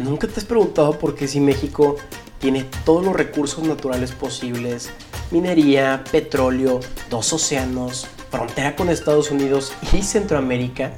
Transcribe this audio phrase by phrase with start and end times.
[0.00, 1.96] ¿Nunca te has preguntado por qué si México
[2.38, 4.90] tiene todos los recursos naturales posibles,
[5.30, 6.80] minería, petróleo,
[7.10, 10.94] dos océanos, frontera con Estados Unidos y Centroamérica,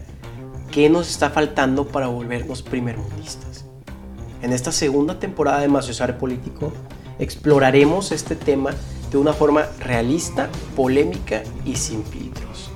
[0.70, 3.64] qué nos está faltando para volvernos primermundistas?
[4.40, 6.72] En esta segunda temporada de Maciosar Político
[7.18, 8.70] exploraremos este tema
[9.10, 12.70] de una forma realista, polémica y sin filtros.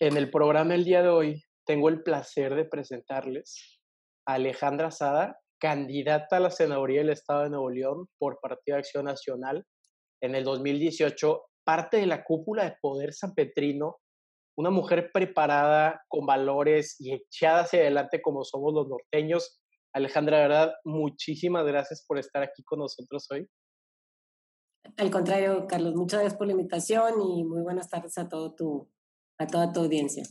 [0.00, 3.80] En el programa el día de hoy tengo el placer de presentarles
[4.26, 8.80] a Alejandra Sada, candidata a la senaduría del Estado de Nuevo León por Partido de
[8.80, 9.64] Acción Nacional.
[10.20, 13.98] En el 2018, parte de la cúpula de poder sanpetrino,
[14.56, 19.60] una mujer preparada, con valores y echada hacia adelante como somos los norteños.
[19.92, 23.48] Alejandra, verdad, muchísimas gracias por estar aquí con nosotros hoy.
[24.96, 28.90] Al contrario, Carlos, muchas gracias por la invitación y muy buenas tardes a, todo tu,
[29.38, 30.24] a toda tu audiencia.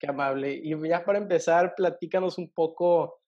[0.00, 0.60] Qué amable.
[0.62, 3.20] Y ya para empezar, platícanos un poco,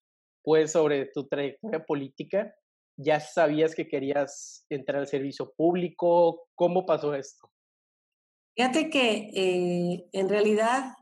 [0.43, 2.55] pues, sobre tu trayectoria política.
[2.97, 6.49] ¿Ya sabías que querías entrar al servicio público?
[6.55, 7.51] ¿Cómo pasó esto?
[8.57, 10.95] Fíjate que eh, en realidad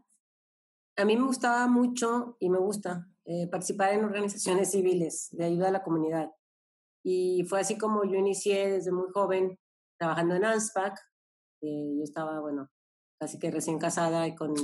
[0.97, 5.69] a mí me gustaba mucho y me gusta eh, participar en organizaciones civiles de ayuda
[5.69, 6.31] a la comunidad.
[7.05, 9.59] Y fue así como yo inicié desde muy joven
[9.99, 10.99] trabajando en ANSPAC.
[11.63, 12.69] Eh, yo estaba, bueno,
[13.21, 14.55] casi que recién casada y con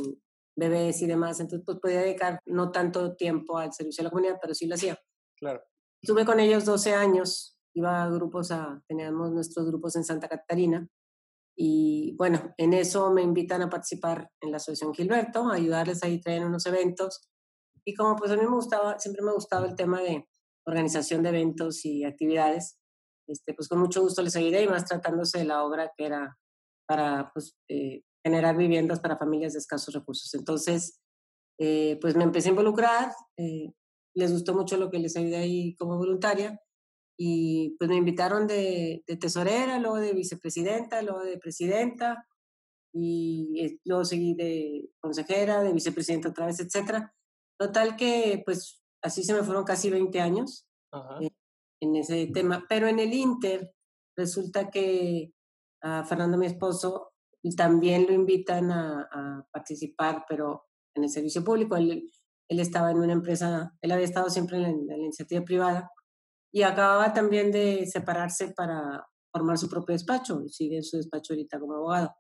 [0.57, 4.39] bebés y demás, entonces pues podía dedicar no tanto tiempo al servicio a la comunidad,
[4.41, 4.99] pero sí lo hacía.
[5.37, 5.63] Claro.
[6.03, 10.87] Estuve con ellos 12 años, iba a grupos a, teníamos nuestros grupos en Santa Catarina
[11.57, 16.21] y bueno, en eso me invitan a participar en la Asociación Gilberto, a ayudarles ahí
[16.21, 17.29] traer unos eventos
[17.85, 20.29] y como pues a mí me gustaba, siempre me gustaba el tema de
[20.67, 22.79] organización de eventos y actividades,
[23.29, 26.39] este, pues con mucho gusto les ayudé y más tratándose de la obra que era
[26.87, 30.33] para pues, eh, generar viviendas para familias de escasos recursos.
[30.35, 31.01] Entonces,
[31.59, 33.73] eh, pues me empecé a involucrar, eh,
[34.15, 36.59] les gustó mucho lo que les ayudé ahí como voluntaria
[37.19, 42.27] y pues me invitaron de, tesorera, luego de vicepresidenta, luego de presidenta
[42.93, 47.15] y luego seguí de consejera, de vicepresidenta otra vez, etcétera.
[47.59, 50.67] Total que pues así se me fueron casi 20 años
[51.81, 53.73] en ese tema, pero en el Inter
[54.17, 55.33] resulta que
[55.83, 57.14] a Fernando, mi esposo,
[57.51, 60.65] también lo invitan a, participar, pero
[60.97, 61.77] en el servicio público.
[61.77, 62.11] Él,
[62.49, 65.91] él, estaba en una empresa, él había estado siempre en la, iniciativa privada
[66.53, 70.43] y acababa también de separarse para formar su propio despacho.
[70.49, 72.15] Sigue en su despacho ahorita como abogado.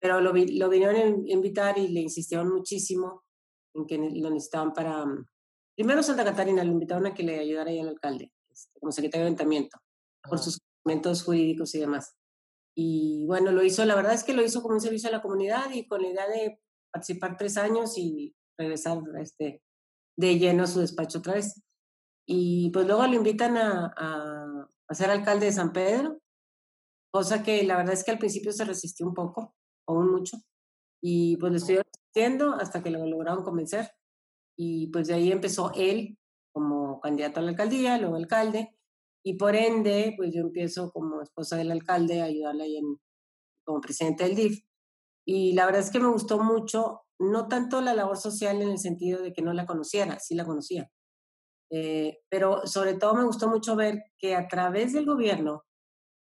[0.00, 3.22] Pero lo, lo vinieron a invitar y le insistieron muchísimo
[3.74, 5.04] en que lo necesitaban para...
[5.74, 9.24] Primero Santa Catarina, lo invitaron a que le ayudara ahí al alcalde, este, como secretario
[9.24, 9.78] de ayuntamiento,
[10.28, 12.14] por sus documentos jurídicos y demás.
[12.74, 15.22] Y bueno, lo hizo, la verdad es que lo hizo como un servicio a la
[15.22, 16.60] comunidad y con la idea de
[16.92, 19.62] participar tres años y regresar este,
[20.16, 21.62] de lleno a su despacho otra vez.
[22.26, 26.18] Y pues luego lo invitan a, a, ser alcalde de San Pedro,
[27.10, 29.54] cosa que la verdad es que al principio se resistió un poco,
[29.88, 30.36] aún mucho.
[31.02, 33.90] Y pues lo estuvieron resistiendo hasta que lo lograron convencer.
[34.56, 36.18] Y pues de ahí empezó él
[36.52, 38.76] como candidato a la alcaldía, luego alcalde,
[39.24, 43.00] y por ende, pues yo empiezo como esposa del alcalde a ayudarle ahí en,
[43.64, 44.64] como presidente del DIF.
[45.24, 48.78] Y la verdad es que me gustó mucho, no tanto la labor social en el
[48.78, 50.90] sentido de que no la conociera, sí la conocía,
[51.70, 55.64] eh, pero sobre todo me gustó mucho ver que a través del gobierno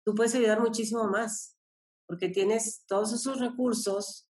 [0.04, 1.58] tú puedes ayudar muchísimo más,
[2.08, 4.26] porque tienes todos esos recursos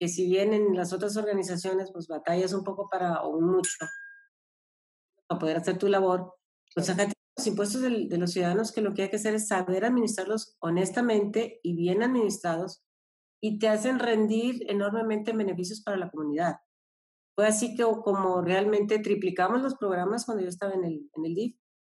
[0.00, 3.76] que si bien en las otras organizaciones pues batallas un poco para, o mucho,
[5.26, 6.34] para poder hacer tu labor,
[6.74, 9.84] pues acá los impuestos de, los ciudadanos que lo que hay que hacer es saber
[9.84, 12.82] administrarlos honestamente y bien administrados
[13.40, 16.56] y te hacen rendir enormemente beneficios para la comunidad.
[17.36, 21.34] Fue así que como realmente triplicamos los programas cuando yo estaba en el, en el
[21.36, 21.56] DIF,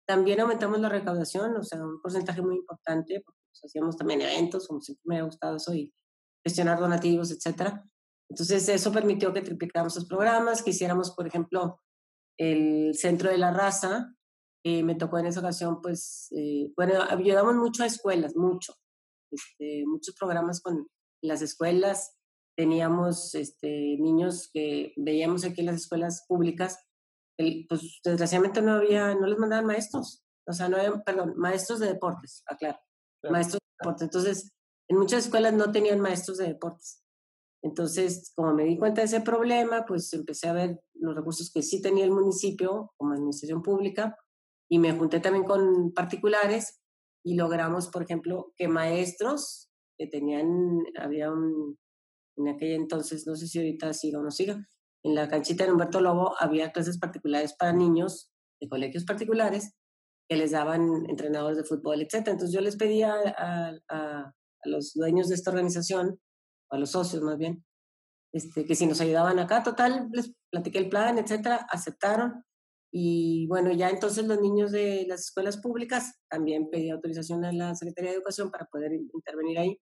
[0.09, 4.67] también aumentamos la recaudación, o sea, un porcentaje muy importante, porque pues, hacíamos también eventos,
[4.67, 5.95] como siempre me ha gustado eso, y
[6.45, 7.85] gestionar donativos, etcétera.
[8.29, 11.81] Entonces, eso permitió que triplicáramos los programas, que hiciéramos, por ejemplo,
[12.39, 14.15] el Centro de la Raza,
[14.69, 18.75] eh, me tocó en esa ocasión, pues, eh, bueno, ayudamos mucho a escuelas, mucho.
[19.31, 20.87] Este, muchos programas con
[21.23, 22.19] las escuelas.
[22.55, 26.79] Teníamos este, niños que veíamos aquí en las escuelas públicas,
[27.37, 31.87] pues desgraciadamente no había, no les mandaban maestros, o sea, no había, perdón, maestros de
[31.87, 32.79] deportes, aclaro,
[33.31, 34.03] maestros de deportes.
[34.03, 34.53] Entonces,
[34.91, 37.01] en muchas escuelas no tenían maestros de deportes.
[37.63, 41.63] Entonces, como me di cuenta de ese problema, pues empecé a ver los recursos que
[41.63, 44.17] sí tenía el municipio como administración pública
[44.71, 46.81] y me junté también con particulares
[47.25, 51.79] y logramos, por ejemplo, que maestros que tenían, había un,
[52.37, 54.65] en aquel entonces, no sé si ahorita siga o no siga,
[55.05, 58.31] en la canchita de Humberto Lobo había clases particulares para niños
[58.61, 59.75] de colegios particulares
[60.29, 62.15] que les daban entrenadores de fútbol, etc.
[62.29, 64.33] Entonces yo les pedía a, a,
[64.65, 66.21] los dueños de esta organización,
[66.71, 67.65] a los socios más bien,
[68.33, 72.45] este, que si nos ayudaban acá, total, les platiqué el plan, etcétera, aceptaron.
[72.91, 77.75] Y bueno, ya entonces los niños de las escuelas públicas también pedí autorización a la
[77.75, 79.79] Secretaría de Educación para poder intervenir ahí,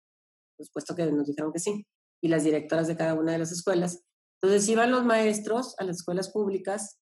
[0.56, 1.86] pues puesto que nos dijeron que sí,
[2.20, 4.02] y las directoras de cada una de las escuelas.
[4.42, 6.98] Entonces iban los maestros a las escuelas públicas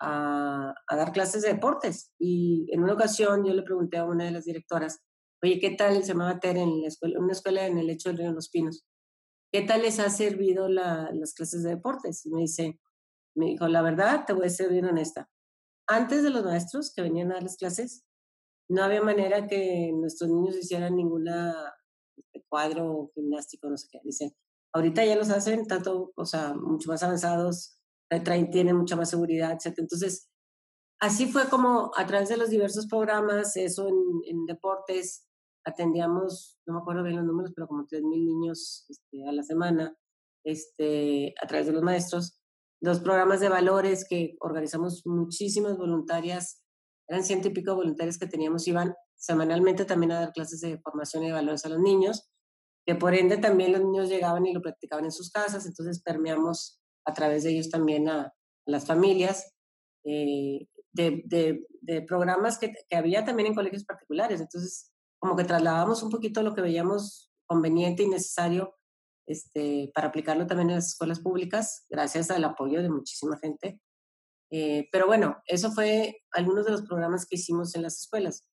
[0.00, 2.12] a, dar clases de deportes.
[2.18, 5.00] Y en una ocasión yo le pregunté a una de las directoras,
[5.42, 6.02] oye, ¿qué tal?
[6.02, 8.84] Se llamaba Tere en la escuela, una escuela en el lecho del río Los Pinos.
[9.52, 12.24] ¿Qué tal les ha servido las clases de deportes?
[12.26, 12.78] Y me dice,
[13.34, 15.28] me dijo, la verdad, te voy a ser bien honesta.
[15.88, 18.04] Antes de los maestros que venían a dar las clases,
[18.70, 21.54] no había manera que nuestros niños hicieran ninguna
[22.16, 24.00] este, cuadro gimnástico, no sé qué.
[24.04, 24.36] Dice,
[24.72, 27.80] Ahorita ya los hacen tanto, o sea, mucho más avanzados,
[28.24, 29.78] traen, tienen mucha más seguridad, etc.
[29.78, 30.28] Entonces,
[31.00, 35.26] así fue como a través de los diversos programas, eso en, deportes,
[35.64, 39.96] atendíamos, no me acuerdo bien los números, pero como 3.000 niños este, a la semana,
[40.44, 42.38] este, a través de los maestros.
[42.80, 46.62] Los programas de valores que organizamos muchísimas voluntarias,
[47.08, 51.24] eran ciento y pico voluntarias que teníamos, iban semanalmente también a dar clases de formación
[51.24, 52.30] y de valores a los niños
[52.88, 56.80] que por ende también los niños llegaban y lo practicaban en sus casas, entonces permeamos
[57.04, 58.32] a través de ellos también a,
[58.64, 59.52] las familias,
[60.04, 61.22] eh, de,
[61.82, 66.42] de, programas que, que, había también en colegios particulares, entonces como que trasladábamos un poquito
[66.42, 68.74] lo que veíamos conveniente y necesario
[69.28, 73.80] este, para aplicarlo también en las escuelas públicas, gracias al apoyo de muchísima gente.
[74.50, 78.48] Eh, pero bueno, eso fue algunos de los programas que hicimos en las escuelas.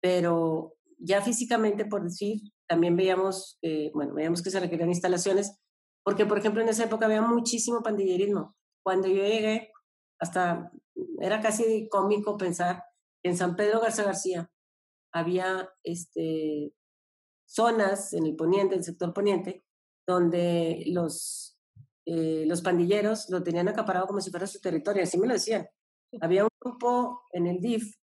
[0.00, 3.58] Pero ya físicamente, por decir, también veíamos,
[3.94, 5.58] bueno, veíamos que se requerían instalaciones,
[6.04, 8.54] porque por ejemplo en esa época había muchísimo pandillerismo.
[8.82, 9.72] Cuando yo llegué,
[10.20, 10.70] hasta
[11.20, 12.84] era casi cómico pensar
[13.22, 14.50] que en San Pedro Garza García
[15.12, 16.72] había este,
[17.46, 19.64] zonas en el poniente, el sector poniente,
[20.10, 21.58] donde los,
[22.06, 25.66] eh, los pandilleros lo tenían acaparado como si fuera su territorio, así me lo decían.
[26.20, 27.94] Había un grupo en el DIF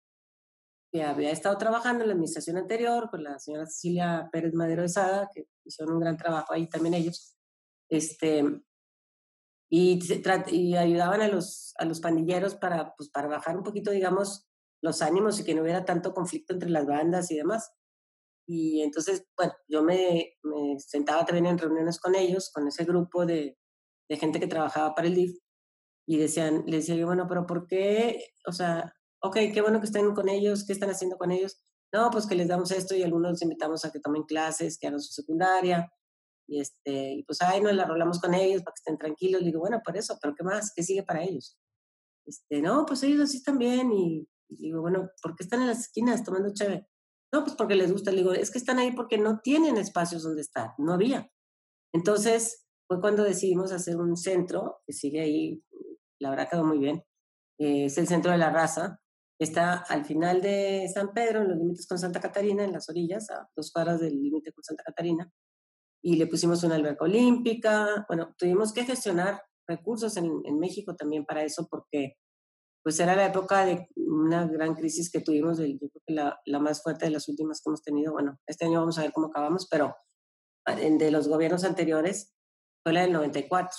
[0.91, 4.89] que había estado trabajando en la administración anterior con la señora Cecilia Pérez Madero de
[4.89, 7.35] Sada, que hicieron un gran trabajo ahí también ellos,
[7.89, 8.43] este,
[9.69, 9.99] y,
[10.51, 14.47] y ayudaban a los, a los pandilleros para, pues, para bajar un poquito, digamos,
[14.81, 17.73] los ánimos y que no hubiera tanto conflicto entre las bandas y demás.
[18.47, 23.25] Y entonces, bueno, yo me, me sentaba también en reuniones con ellos, con ese grupo
[23.25, 23.57] de,
[24.09, 25.37] de gente que trabajaba para el DIF,
[26.07, 28.23] y decían, le decía yo, bueno, pero ¿por qué?
[28.47, 31.61] O sea, ok, qué bueno que estén con ellos, ¿qué están haciendo con ellos?
[31.93, 34.87] No, pues que les damos esto y algunos los invitamos a que tomen clases, que
[34.87, 35.91] hagan su secundaria.
[36.47, 39.41] Y, este, y pues, ay, no, la rolamos con ellos para que estén tranquilos.
[39.41, 40.71] Le digo, bueno, por eso, pero ¿qué más?
[40.73, 41.57] ¿Qué sigue para ellos?
[42.25, 43.91] Este, no, pues ellos así están bien.
[43.91, 46.87] Y, digo, bueno, ¿por qué están en las esquinas tomando chévere?
[47.33, 48.11] No, pues porque les gusta.
[48.11, 51.29] Le digo, es que están ahí porque no tienen espacios donde estar, no había.
[51.93, 55.63] Entonces, fue cuando decidimos hacer un centro, que sigue ahí,
[56.19, 57.03] la verdad quedó muy bien.
[57.59, 58.99] Eh, es el centro de la raza,
[59.39, 63.29] Está al final de San Pedro, en los límites con Santa Catarina, en las orillas,
[63.29, 65.31] a dos cuadras del límite con Santa Catarina.
[66.03, 68.05] Y le pusimos una alberca olímpica.
[68.07, 72.15] Bueno, tuvimos que gestionar recursos en, en México también para eso, porque
[72.87, 76.59] pues era la época de una gran crisis que tuvimos, yo creo que la, la,
[76.59, 78.13] más fuerte de las últimas que hemos tenido.
[78.13, 79.93] Bueno, este año vamos a ver cómo acabamos, pero
[80.65, 82.33] ah, de los gobiernos anteriores
[82.81, 83.77] fue la del 94,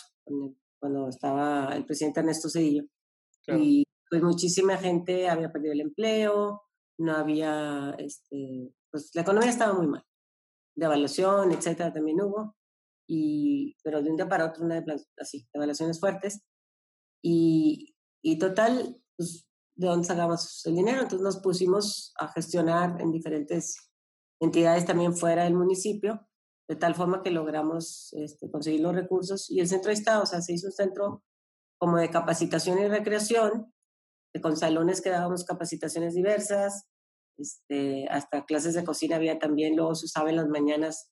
[0.79, 2.83] cuando estaba el presidente Ernesto Cedillo.
[3.47, 6.65] Y pues muchísima gente había perdido el empleo,
[6.99, 10.05] no había, este, pues la economía estaba muy mal,
[10.77, 12.59] devaluación, etcétera, también hubo,
[13.09, 16.43] y, pero de un día para otro una de así, devaluaciones fuertes,
[17.25, 19.47] y, y total, pues,
[19.77, 21.03] ¿de dónde sacamos el dinero?
[21.03, 23.91] Entonces nos pusimos a gestionar en diferentes
[24.41, 26.27] entidades también fuera del municipio,
[26.69, 30.43] de tal forma que logramos este, conseguir los recursos, y el centro está, o sea,
[30.43, 31.25] se hizo un centro
[31.79, 33.73] como de capacitación y recreación,
[34.43, 36.87] con salones que dábamos capacitaciones diversas,
[37.39, 41.09] este, hasta clases de cocina había también, luego se usaba en las mañanas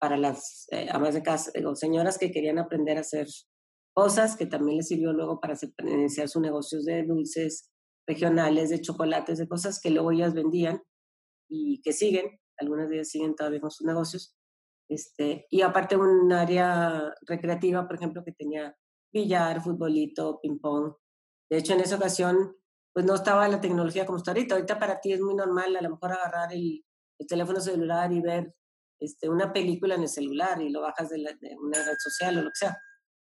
[0.00, 3.26] para las eh, amas de casa o señoras que querían aprender a hacer
[3.94, 7.70] cosas, que también les sirvió luego para iniciar sus negocios de dulces
[8.06, 10.82] regionales, de chocolates, de cosas que luego ellas vendían
[11.48, 14.36] y que siguen, algunas de ellas siguen todavía con sus negocios.
[14.90, 18.76] Este, y aparte un área recreativa, por ejemplo, que tenía
[19.12, 20.94] billar, futbolito, ping-pong,
[21.50, 22.56] de hecho, en esa ocasión,
[22.92, 24.54] pues no estaba la tecnología como está ahorita.
[24.54, 26.84] Ahorita para ti es muy normal a lo mejor agarrar el,
[27.28, 28.54] teléfono celular y ver
[29.00, 31.16] este, una película en el celular y lo bajas de,
[31.60, 32.76] una red social o lo que sea.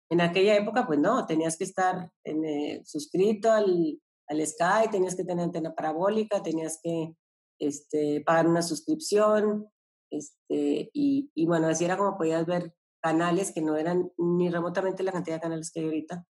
[0.10, 5.16] En aquella época, pues no, tenías que estar en, eh, suscrito al, al Sky, tenías
[5.16, 7.14] que tener antena parabólica, tenías que
[7.60, 9.70] este, pagar una suscripción,
[10.10, 15.04] este, y, y, bueno, así era como podías ver canales que no eran ni remotamente
[15.04, 16.26] la cantidad de canales que hay ahorita,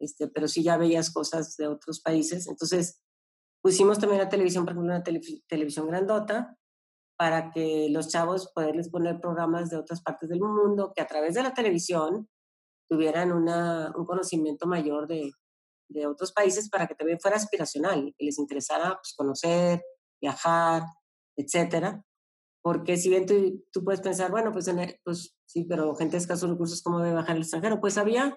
[0.00, 2.48] este, pero sí ya veías cosas de otros países.
[2.48, 3.02] Entonces,
[3.62, 6.56] pusimos también la televisión, por ejemplo, una televisión grandota,
[7.18, 11.34] para que los chavos poderles poner programas de otras partes del mundo, que a través
[11.34, 12.30] de la televisión
[12.90, 15.30] tuvieran una, un conocimiento mayor de,
[15.88, 19.82] de otros países para que también fuera aspiracional, que les interesara pues, conocer,
[20.20, 20.82] viajar,
[21.36, 22.04] etcétera.
[22.62, 24.68] Porque si bien tú, tú puedes pensar, bueno, pues,
[25.04, 27.80] pues sí, pero gente de escasos recursos, ¿cómo debe bajar al extranjero?
[27.80, 28.36] Pues había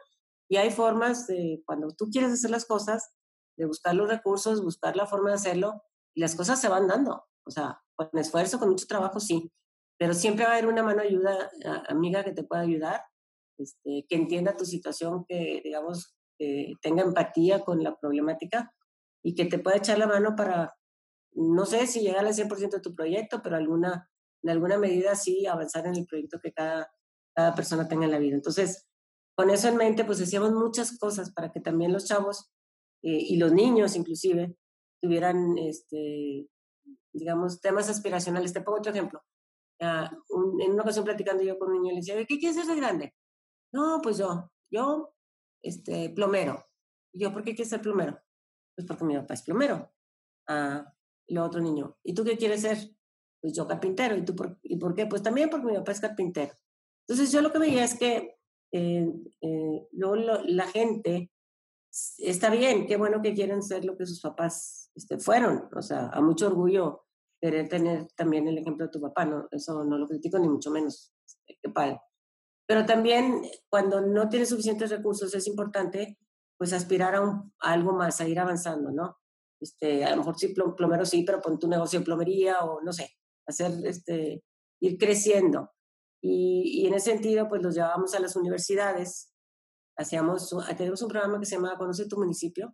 [0.49, 3.11] y hay formas de, cuando tú quieres hacer las cosas,
[3.57, 5.81] de buscar los recursos, buscar la forma de hacerlo,
[6.15, 7.25] y las cosas se van dando.
[7.45, 9.51] O sea, con esfuerzo, con mucho trabajo, sí.
[9.97, 11.49] Pero siempre va a haber una mano ayuda,
[11.87, 13.03] amiga que te pueda ayudar,
[13.57, 18.73] este, que entienda tu situación, que, digamos, que tenga empatía con la problemática
[19.23, 20.75] y que te pueda echar la mano para,
[21.31, 24.09] no sé si llegar al 100% de tu proyecto, pero alguna
[24.43, 26.91] en alguna medida sí avanzar en el proyecto que cada,
[27.33, 28.35] cada persona tenga en la vida.
[28.35, 28.87] Entonces,
[29.35, 32.51] con eso en mente, pues hacíamos muchas cosas para que también los chavos
[33.01, 34.55] eh, y los niños inclusive
[35.01, 36.47] tuvieran, este,
[37.13, 38.53] digamos, temas aspiracionales.
[38.53, 39.21] Te pongo otro ejemplo.
[39.79, 42.75] Uh, en una ocasión platicando yo con un niño, le decía, ¿qué quieres ser de
[42.75, 43.13] grande?
[43.73, 45.13] No, pues yo, yo,
[45.61, 46.65] este, plomero.
[47.13, 48.19] Y yo, ¿por qué ser plomero?
[48.75, 49.91] Pues porque mi papá es plomero.
[50.47, 50.93] Ah,
[51.27, 52.93] y lo otro niño, ¿y tú qué quieres ser?
[53.43, 54.15] pues yo carpintero.
[54.15, 55.05] ¿Y tú por, y por qué?
[55.05, 56.53] Pues también porque mi papá es carpintero.
[57.05, 58.37] Entonces yo lo que veía es que
[58.71, 59.87] eh, eh,
[60.45, 61.29] la gente
[62.17, 65.67] está bien, qué bueno que quieren ser lo que sus papás este, fueron.
[65.75, 67.03] O sea, a mucho orgullo
[67.41, 69.49] querer tener también el ejemplo de tu papá, ¿no?
[69.51, 71.13] Eso no lo critico ni mucho menos.
[71.27, 71.99] Este, qué padre.
[72.67, 76.17] Pero también cuando no tienes suficientes recursos es importante
[76.57, 79.17] pues aspirar a, un, a algo más, a ir avanzando, ¿no?
[79.59, 82.93] Este, a lo mejor sí, plomero sí, pero pon tu negocio de plomería o no
[82.93, 83.09] sé,
[83.47, 84.43] hacer, este,
[84.81, 85.71] ir creciendo.
[86.21, 89.33] Y, y, en ese sentido, pues los llevábamos a las universidades,
[89.97, 92.73] hacíamos, tenemos un programa que se llama Conoce tu municipio,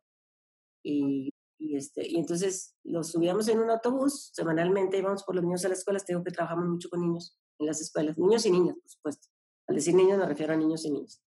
[0.84, 1.29] y,
[1.60, 5.69] y, este, y entonces los subíamos en un autobús, semanalmente íbamos por los niños a
[5.69, 8.89] las escuelas, tengo que trabajamos mucho con niños en las escuelas, niños y niñas, por
[8.89, 9.27] supuesto.
[9.70, 11.24] Al decir niños me refiero a niños y niñas.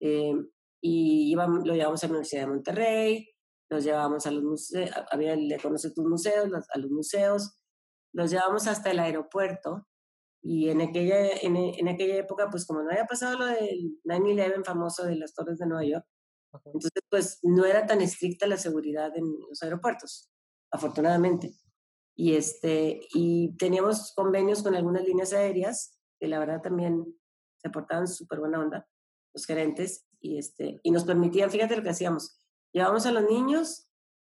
[0.00, 0.34] Eh,
[0.80, 3.28] y íbamos, lo llevamos a la Universidad de Monterrey,
[3.68, 7.58] los llevábamos a los museos, había el de Conoce tus museos, a los museos,
[8.12, 9.86] los llevamos hasta el aeropuerto
[10.42, 14.64] y en aquella, en, en aquella época, pues como no había pasado lo del 9-11
[14.64, 16.06] famoso de las torres de Nueva York,
[16.64, 20.30] entonces pues no era tan estricta la seguridad en los aeropuertos,
[20.70, 21.52] afortunadamente.
[22.16, 27.04] Y, este, y teníamos convenios con algunas líneas aéreas, que la verdad también
[27.66, 28.88] se portaban súper buena onda,
[29.34, 32.40] los gerentes, y, este, y nos permitían, fíjate lo que hacíamos,
[32.72, 33.86] llevábamos a los niños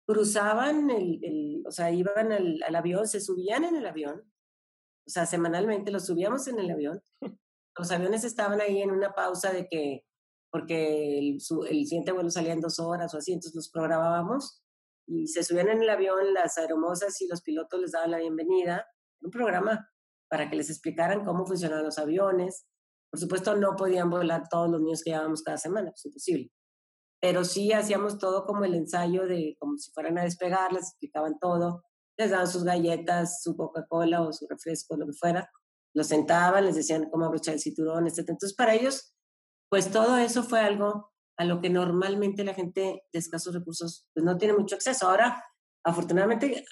[0.08, 4.22] cruzaban el, el o sea, iban al, al, avión, se subían en el avión,
[5.06, 7.02] o sea, semanalmente los subíamos en el avión.
[7.78, 10.06] Los aviones estaban ahí en una pausa de que,
[10.50, 14.64] porque el, su, el siguiente vuelo salía en dos horas o así, entonces los programábamos
[15.06, 18.88] y se subían en el avión, las aeromosas y los pilotos les daban la bienvenida,
[19.22, 19.90] un programa
[20.30, 22.66] para que les explicaran cómo funcionaban los aviones.
[23.12, 26.52] Por supuesto, no podían volar todos los niños que llevábamos cada semana, es imposible
[27.20, 31.40] pero sí hacíamos todo como el ensayo de como si fueran a despegar, les explicaban
[31.40, 31.84] todo,
[32.18, 35.50] les daban sus galletas, su Coca-Cola o su refresco, lo que fuera,
[35.94, 38.20] los sentaban, les decían cómo abrochar el cinturón, etc.
[38.20, 39.16] Entonces, para ellos,
[39.70, 44.24] pues todo eso fue algo a lo que normalmente la gente de escasos recursos pues
[44.24, 45.10] no tiene mucho acceso.
[45.10, 45.44] Ahora,
[45.84, 46.66] afortunadamente,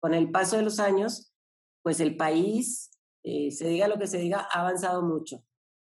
[0.00, 1.32] con el paso de los años,
[1.82, 2.90] pues el país,
[3.24, 5.44] eh, se diga lo que se diga, ha avanzado mucho.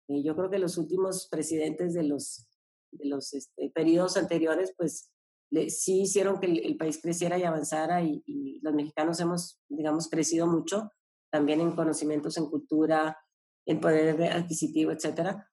[0.09, 2.47] Eh, yo creo que los últimos presidentes de los
[2.91, 5.11] de los este, periodos anteriores, pues
[5.69, 10.91] sí hicieron que el, país creciera y avanzara y, los mexicanos hemos, digamos, crecido mucho
[11.31, 13.17] también en conocimientos, en cultura,
[13.65, 15.49] en poder adquisitivo, etcétera.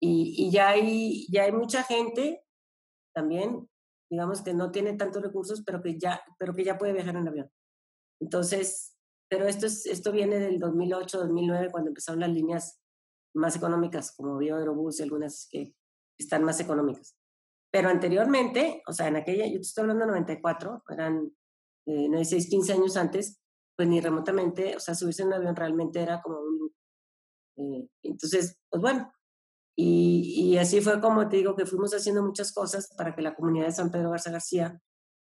[0.00, 2.44] Y, y, ya, hay, ya hay mucha gente
[3.14, 3.68] también,
[4.10, 7.28] digamos, que no tiene tantos recursos, pero que ya, pero que ya puede viajar en
[7.28, 7.50] avión.
[8.20, 8.96] Entonces,
[9.30, 12.80] pero esto, es, esto viene del 2008, 2009, cuando empezaron las líneas
[13.34, 15.74] más económicas, como Bio Aerobús y algunas que
[16.18, 17.16] están más económicas.
[17.70, 21.30] Pero anteriormente, o sea, en aquella, yo te estoy hablando de 94, eran
[21.86, 23.40] eh, 96, 15 años antes,
[23.76, 26.74] pues ni remotamente, o sea, subirse en un avión realmente era como un...
[27.56, 29.12] Eh, entonces, pues bueno,
[29.76, 33.34] y, y, así fue como te digo que fuimos haciendo muchas cosas para que la
[33.36, 34.80] comunidad de San Pedro Garza García,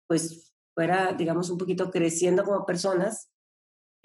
[0.07, 3.29] pues fuera, digamos, un poquito creciendo como personas,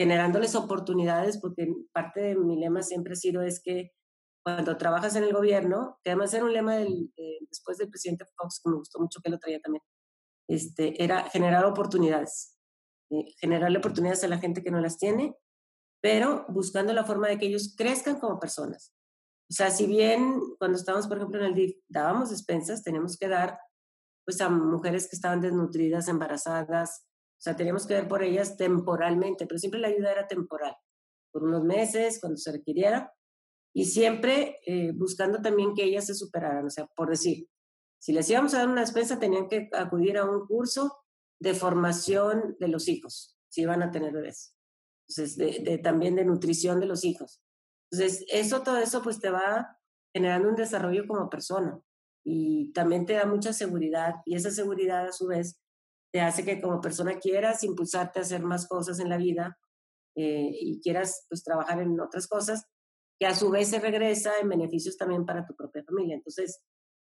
[0.03, 3.93] generándoles oportunidades, porque parte de mi lema siempre ha sido es que
[4.45, 7.13] cuando trabajas en el gobierno, que además era un lema del,
[7.49, 9.85] después del presidente Fox, que me gustó mucho que lo traía también,
[10.49, 12.59] este, era generar oportunidades,
[13.11, 15.37] eh, generarle oportunidades a la gente que no las tiene,
[16.03, 18.93] pero buscando la forma de que ellos crezcan como personas.
[19.49, 23.29] O sea, si bien cuando estábamos, por ejemplo, en el DIF, dábamos despensas, teníamos que
[23.29, 23.57] dar
[24.25, 27.07] pues a mujeres que estaban desnutridas, embarazadas,
[27.43, 30.77] sea, teníamos que ver por ellas temporalmente, pero siempre la ayuda era temporal,
[31.33, 33.13] por unos meses, cuando se requiriera,
[33.75, 36.67] y siempre eh, buscando también que ellas se superaran.
[36.67, 37.49] O sea, por decir,
[37.99, 41.05] si les íbamos a dar una despensa, tenían que acudir a un curso
[41.41, 44.57] de formación de los hijos, si iban a tener bebés.
[45.09, 47.43] Entonces, de, también de nutrición de los hijos.
[47.91, 49.79] Entonces, eso, todo eso, pues te va
[50.15, 51.81] generando un desarrollo como persona
[52.25, 55.62] y también te da mucha seguridad y esa seguridad a su vez
[56.13, 59.59] te hace que como persona quieras impulsarte a hacer más cosas en la vida
[60.15, 62.67] eh, y quieras pues trabajar en otras cosas
[63.19, 66.17] que a su vez se regresa en beneficios también para tu propia familia.
[66.17, 66.63] Entonces,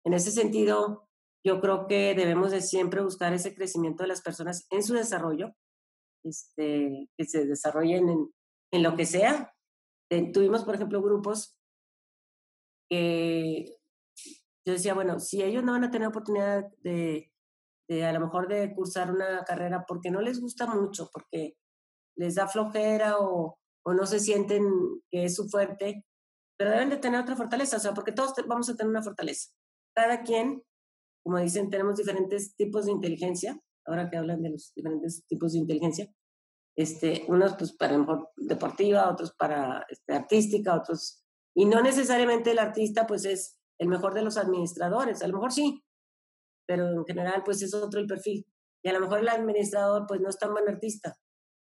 [0.05, 1.09] en ese sentido,
[1.45, 5.55] yo creo que debemos de siempre buscar ese crecimiento de las personas en su desarrollo,
[6.25, 8.35] este, que se desarrollen en,
[8.73, 9.53] en lo que sea.
[10.11, 11.59] Eh, tuvimos, por ejemplo, grupos
[12.89, 13.77] que
[14.65, 17.33] yo decía, bueno, si ellos no van a tener oportunidad de,
[17.89, 21.57] a lo mejor de cursar una carrera porque no les gusta mucho, porque
[22.17, 24.65] les da flojera o, o no se sienten
[25.11, 26.05] que es su fuerte,
[26.59, 29.51] pero deben de tener otra fortaleza, o sea, porque todos vamos a tener una fortaleza.
[29.95, 30.63] Cada quien,
[31.25, 35.59] como dicen, tenemos diferentes tipos de inteligencia, ahora que hablan de los diferentes tipos de
[35.59, 36.13] inteligencia,
[36.77, 41.23] este, unos pues para mejor deportiva, otros para este, artística, otros,
[41.55, 45.53] y no necesariamente el artista pues es el mejor de los administradores, a lo mejor
[45.53, 45.83] sí,
[46.67, 48.47] pero en general pues es otro el perfil.
[48.83, 51.17] Y a lo mejor el administrador pues no es tan buen artista.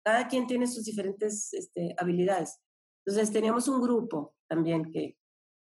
[0.06, 2.60] Cada quien tiene sus diferentes este, habilidades.
[3.06, 5.18] Entonces teníamos un grupo también que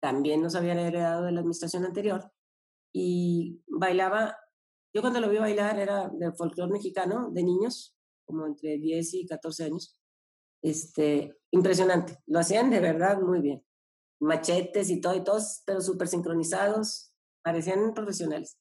[0.01, 2.33] también nos habían heredado de la administración anterior
[2.93, 4.37] y bailaba,
[4.95, 7.97] yo cuando lo vi bailar era de folclore mexicano, de niños,
[8.27, 9.97] como entre 10 y 14 años.
[10.63, 13.65] Este, impresionante, lo hacían de verdad muy bien.
[14.21, 18.59] Machetes y todo, y todos, pero súper sincronizados, parecían profesionales.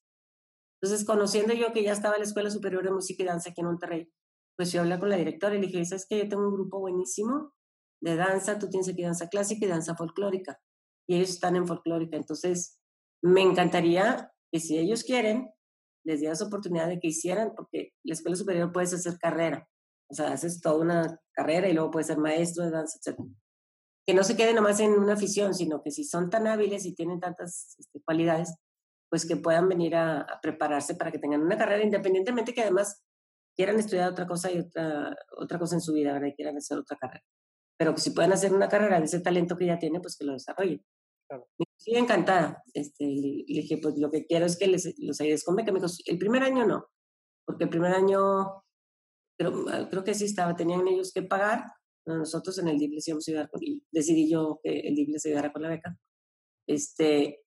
[0.82, 3.60] Entonces, conociendo yo que ya estaba en la Escuela Superior de Música y Danza aquí
[3.60, 4.12] en Monterrey,
[4.56, 6.80] pues yo hablé con la directora y le dije, ¿sabes que Yo tengo un grupo
[6.80, 7.52] buenísimo
[8.02, 10.58] de danza, tú tienes aquí danza clásica y danza folclórica,
[11.08, 12.78] y ellos están en folclórica, entonces
[13.22, 15.50] me encantaría que si ellos quieren,
[16.04, 19.68] les dieras oportunidad de que hicieran, porque la escuela superior puedes hacer carrera,
[20.10, 23.18] o sea, haces toda una carrera y luego puedes ser maestro de danza, etc.
[24.06, 26.94] Que no se quede nomás en una afición, sino que si son tan hábiles y
[26.94, 28.54] tienen tantas este, cualidades,
[29.10, 33.02] pues que puedan venir a, prepararse para que tengan una carrera, independientemente que además
[33.56, 36.28] quieran estudiar otra cosa y otra, otra cosa en su vida, ¿verdad?
[36.28, 37.24] Y quieran hacer otra carrera.
[37.76, 40.24] Pero que si pueden hacer una carrera de ese talento que ya tiene, pues que
[40.24, 40.84] lo desarrollen.
[41.78, 42.62] Estoy encantada.
[42.74, 45.72] Este, le dije, pues lo que quiero es que les, los ayudes con beca.
[45.72, 46.86] Me dijo, el primer año no,
[47.46, 48.62] porque el primer año
[49.38, 51.64] creo, ah, creo que sí estaba, tenían ellos que pagar.
[52.06, 55.10] Nosotros en el DIP les íbamos a ayudar con, y decidí yo que el DIP
[55.10, 55.96] les ayudara con la beca.
[56.68, 57.42] Este,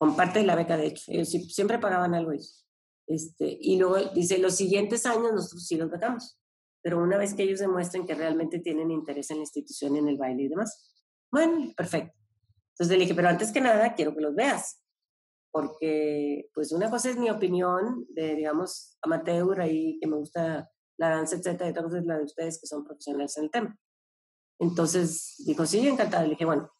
[0.00, 1.04] con parte de la beca, de hecho.
[1.08, 2.66] Ellos siempre pagaban algo ellos.
[3.06, 6.40] Este, y luego dice, los siguientes años nosotros sí los becamos,
[6.82, 10.16] pero una vez que ellos demuestren que realmente tienen interés en la institución, en el
[10.16, 10.94] baile y demás.
[11.30, 12.16] Bueno, perfecto.
[12.72, 14.82] Entonces le dije, pero antes que nada quiero que los veas,
[15.52, 21.10] porque pues una cosa es mi opinión de, digamos, amateur ahí, que me gusta la
[21.10, 23.78] danza, etcétera, y otra cosa es la de ustedes que son profesionales en el tema.
[24.58, 26.22] Entonces dijo, sí, encantada.
[26.22, 26.70] Le dije, bueno,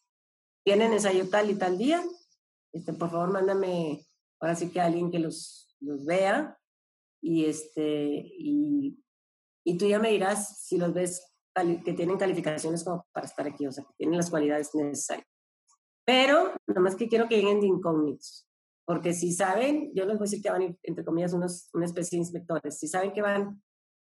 [0.63, 2.03] tienen ensayo tal y tal día,
[2.73, 4.05] este, por favor, mándame
[4.39, 6.57] ahora sí que alguien que los, los vea
[7.21, 9.03] y, este, y,
[9.63, 11.31] y tú ya me dirás si los ves
[11.85, 15.27] que tienen calificaciones como para estar aquí, o sea, que tienen las cualidades necesarias.
[16.05, 18.47] Pero nada más que quiero que lleguen de incógnitos,
[18.85, 21.85] porque si saben, yo les voy a decir que van a entre comillas, unos, una
[21.85, 23.61] especie de inspectores, si saben que van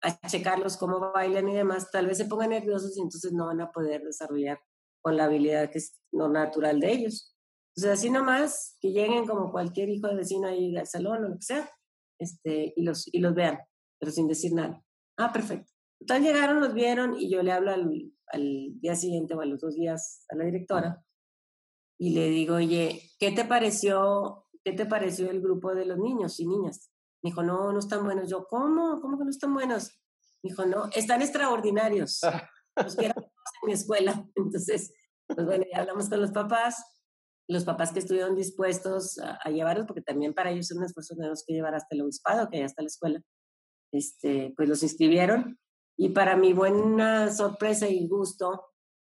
[0.01, 3.61] a checarlos cómo bailan y demás, tal vez se pongan nerviosos y entonces no van
[3.61, 4.59] a poder desarrollar
[5.01, 7.32] con la habilidad que es no natural de ellos.
[7.75, 11.35] Entonces, así nomás, que lleguen como cualquier hijo de vecino ahí al salón o lo
[11.35, 11.69] que sea,
[12.19, 13.59] este, y, los, y los vean,
[13.99, 14.83] pero sin decir nada.
[15.17, 15.71] Ah, perfecto.
[15.99, 19.61] Entonces llegaron, los vieron y yo le hablo al, al día siguiente o a los
[19.61, 21.03] dos días a la directora
[21.97, 26.39] y le digo, oye, ¿qué te pareció, qué te pareció el grupo de los niños
[26.39, 26.91] y niñas?
[27.21, 28.29] Me dijo, no, no están buenos.
[28.29, 28.99] Yo, ¿cómo?
[28.99, 29.91] ¿Cómo que no están buenos?
[30.41, 32.19] Me dijo, no, están extraordinarios.
[32.75, 34.27] Los quiero en mi escuela.
[34.35, 34.93] Entonces,
[35.27, 36.83] pues bueno, ya hablamos con los papás,
[37.47, 41.43] los papás que estuvieron dispuestos a, llevarlos, porque también para ellos es un esfuerzo tenemos
[41.45, 43.21] que llevar hasta el obispado, que ya está la escuela.
[43.91, 45.59] Este, pues los inscribieron
[45.97, 48.65] y para mi buena sorpresa y gusto,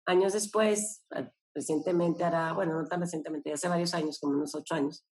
[0.08, 1.06] años después,
[1.54, 5.06] recientemente, hará, bueno, no tan recientemente, hace varios años, como unos ocho años,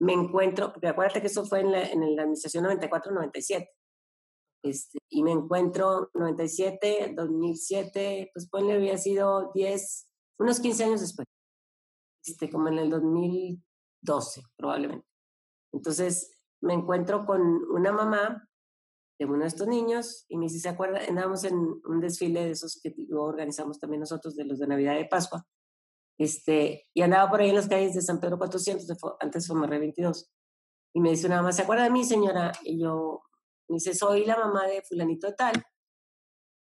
[0.00, 3.68] me encuentro, porque acuérdate que eso fue en la, en la administración 94-97,
[4.64, 11.26] este, y me encuentro 97, 2007, pues ponle había sido 10, unos 15 años después,
[12.26, 15.06] este, como en el 2012 probablemente.
[15.72, 18.48] Entonces me encuentro con una mamá
[19.18, 21.00] de uno de estos niños y me dice, ¿se acuerda?
[21.08, 25.06] Andábamos en un desfile de esos que organizamos también nosotros, de los de Navidad de
[25.06, 25.46] Pascua,
[26.18, 28.86] este, y andaba por ahí en las calles de San Pedro 400,
[29.20, 30.30] antes fue Marre 22,
[30.94, 32.52] y me dice una mamá, ¿se acuerda de mí, señora?
[32.62, 33.22] Y yo,
[33.68, 35.62] me dice, soy la mamá de fulanito de tal,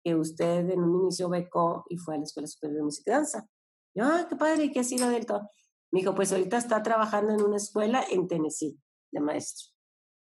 [0.04, 3.14] que usted en un inicio becó y fue a la Escuela Superior de Música y
[3.14, 3.48] Danza.
[3.94, 5.48] Yo, ah, qué padre, ¿y qué ha sido del todo?
[5.90, 9.72] Me dijo, pues ahorita está trabajando en una escuela en Tennessee, de maestro.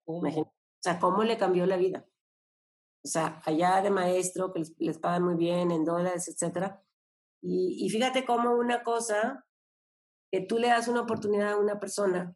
[0.06, 0.26] Oh.
[0.26, 2.06] O sea, ¿cómo le cambió la vida?
[3.04, 6.82] O sea, allá de maestro, que les, pagan muy bien en dólares, etcétera.
[7.42, 9.46] Y, y fíjate cómo una cosa
[10.32, 12.36] que tú le das una oportunidad a una persona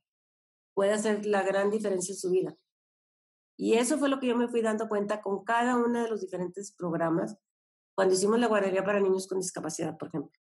[0.74, 2.58] puede hacer la gran diferencia en su vida.
[3.58, 6.22] Y eso fue lo que yo me fui dando cuenta con cada uno de los
[6.22, 7.38] diferentes programas
[7.96, 10.43] cuando hicimos la guardería para niños con discapacidad, por ejemplo.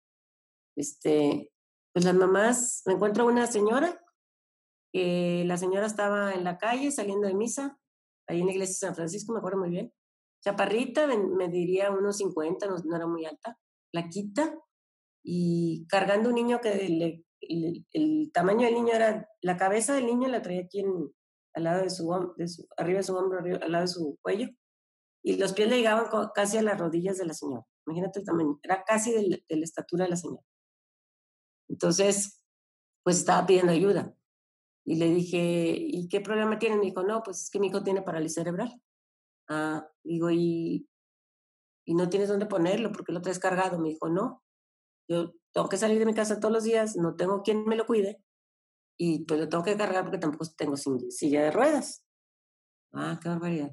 [0.77, 1.53] Este,
[1.93, 4.01] pues las mamás, me encuentro una señora,
[4.93, 7.79] que la señora estaba en la calle saliendo de misa,
[8.29, 9.93] ahí en la iglesia de San Francisco, me acuerdo muy bien.
[10.45, 13.59] Chaparrita, me, diría unos 50, no, era muy alta,
[13.93, 14.59] laquita,
[15.25, 20.29] y cargando un niño que el, el, tamaño del niño era, la cabeza del niño
[20.29, 20.85] la traía aquí
[21.55, 24.49] al lado de su, de su arriba de su hombro, al lado de su cuello,
[25.23, 27.65] y los pies le llegaban casi a las rodillas de la señora.
[27.87, 30.43] Imagínate el tamaño, era casi de, la estatura de la señora.
[31.73, 32.41] Entonces,
[33.03, 34.15] pues estaba pidiendo ayuda.
[34.85, 36.77] Y le dije, ¿y qué problema tiene?
[36.77, 38.81] Me dijo, no, pues es que mi hijo tiene parálisis cerebral.
[39.49, 40.89] Ah, digo, ¿y,
[41.87, 42.93] y no tienes dónde ponerlo?
[42.93, 43.79] porque lo traes cargado?
[43.79, 44.43] Me dijo, no,
[45.09, 47.87] yo tengo que salir de mi casa todos los días, no tengo quien me lo
[47.87, 48.23] cuide
[48.99, 52.05] y pues lo tengo que cargar porque tampoco tengo silla de ruedas.
[52.93, 53.73] Ah, qué barbaridad.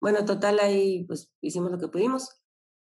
[0.00, 2.39] Bueno, total, ahí pues hicimos lo que pudimos.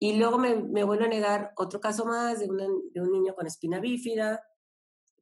[0.03, 3.47] Y luego me, me vuelvo a negar otro caso más de, de un niño con
[3.47, 4.43] espina bífida,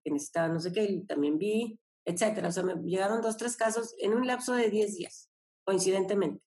[0.05, 2.49] que necesitaba no sé qué, y también vi, etcétera.
[2.49, 5.31] O sea, me llegaron dos, tres casos en un lapso de 10 días,
[5.65, 6.43] coincidentemente.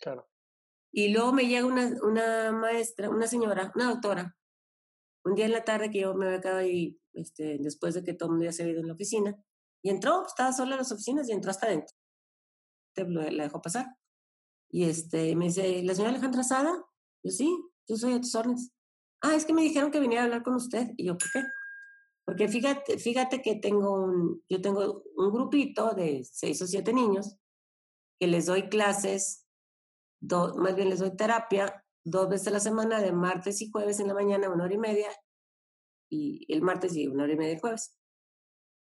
[0.00, 0.28] Claro.
[0.92, 4.36] Y luego me llega una, una maestra, una señora, una doctora,
[5.24, 8.14] un día en la tarde que yo me había quedado ahí este, después de que
[8.14, 9.44] todo el mundo ya se había ido en la oficina,
[9.82, 11.96] y entró, estaba sola en las oficinas y entró hasta adentro.
[12.94, 13.86] La dejó pasar.
[14.70, 16.72] Y este, me dice, ¿la señora Alejandra Sada?
[17.24, 17.52] Yo, sí,
[17.88, 18.70] yo soy a tus órdenes.
[19.22, 20.90] Ah, es que me dijeron que venía a hablar con usted.
[20.96, 21.42] Y yo, ¿por qué?
[22.24, 27.36] Porque fíjate, fíjate que tengo un, yo tengo un grupito de seis o siete niños
[28.20, 29.46] que les doy clases,
[30.20, 34.08] más bien les doy terapia dos veces a la semana, de martes y jueves en
[34.08, 35.08] la mañana, una hora y media,
[36.10, 37.98] y el martes y una hora y media el jueves.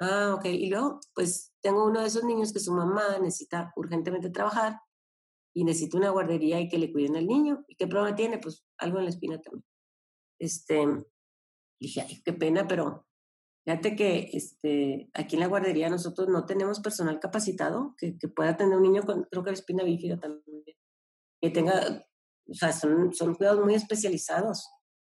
[0.01, 0.47] Ah, ok.
[0.47, 4.81] Y luego, pues tengo uno de esos niños que su mamá necesita urgentemente trabajar
[5.55, 7.65] y necesita una guardería y que le cuiden al niño.
[7.69, 8.39] ¿Y qué problema tiene?
[8.39, 9.65] Pues algo en la espina también.
[10.39, 10.87] Este,
[11.81, 13.07] dije, ay, qué pena, pero
[13.65, 18.57] fíjate que este, aquí en la guardería nosotros no tenemos personal capacitado que, que pueda
[18.57, 20.63] tener un niño con, creo que la espina bífida también,
[21.41, 22.07] que tenga,
[22.49, 24.69] o sea, son, son cuidados muy especializados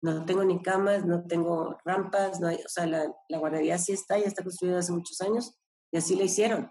[0.05, 3.93] no tengo ni camas, no tengo rampas, no hay, o sea, la, la guardería sí
[3.93, 5.57] está, ya está construida hace muchos años
[5.91, 6.71] y así la hicieron.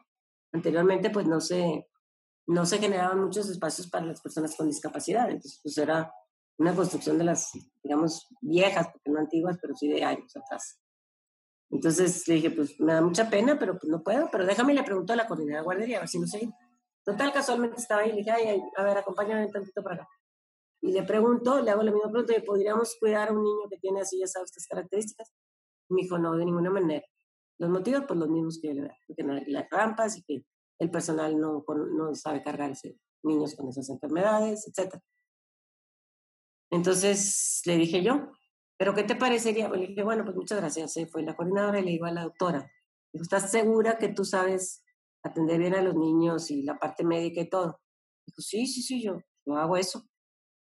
[0.53, 1.87] Anteriormente, pues no se,
[2.47, 6.13] no se generaban muchos espacios para las personas con discapacidad, entonces pues era
[6.57, 7.51] una construcción de las,
[7.83, 10.79] digamos, viejas, porque no antiguas, pero sí de años atrás.
[11.71, 14.75] Entonces le dije, pues me da mucha pena, pero pues no puedo, pero déjame y
[14.75, 16.51] le pregunto a la coordinadora de guardería, a ver si no sé.
[17.03, 20.07] Total, casualmente estaba ahí y le dije, ay, a ver, acompáñame un tantito para acá
[20.83, 24.01] y le pregunto, le hago la misma pregunta, ¿podríamos cuidar a un niño que tiene
[24.01, 25.33] así, ya sabes, estas características?
[25.87, 27.05] me dijo, no, de ninguna manera.
[27.57, 30.23] Los motivos, pues los mismos que yo le da, porque no hay las rampas y
[30.23, 30.45] que
[30.83, 34.99] el personal no, no sabe cargarse niños con esas enfermedades, etc.
[36.69, 38.31] Entonces le dije yo,
[38.77, 39.69] ¿pero qué te parecería?
[39.69, 40.93] Le dije, bueno, pues muchas gracias.
[41.11, 42.69] Fue la coordinadora y le digo a la doctora,
[43.13, 44.83] ¿estás segura que tú sabes
[45.23, 47.79] atender bien a los niños y la parte médica y todo?
[48.25, 50.05] Dijo, sí, sí, sí, yo, yo hago eso.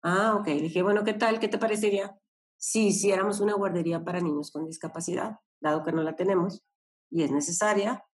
[0.03, 0.47] Ah, ok.
[0.47, 1.39] dije, bueno, ¿qué tal?
[1.39, 2.17] ¿Qué te parecería
[2.55, 6.63] si hiciéramos una guardería para niños con discapacidad, dado que no la tenemos
[7.09, 8.05] y es necesaria?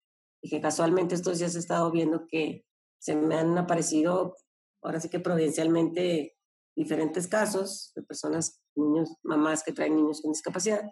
[0.43, 2.65] Y que casualmente estos días he estado viendo que
[2.99, 4.37] se me han aparecido,
[4.83, 6.37] ahora sí que providencialmente,
[6.75, 10.91] diferentes casos de personas, niños, mamás que traen niños con discapacidad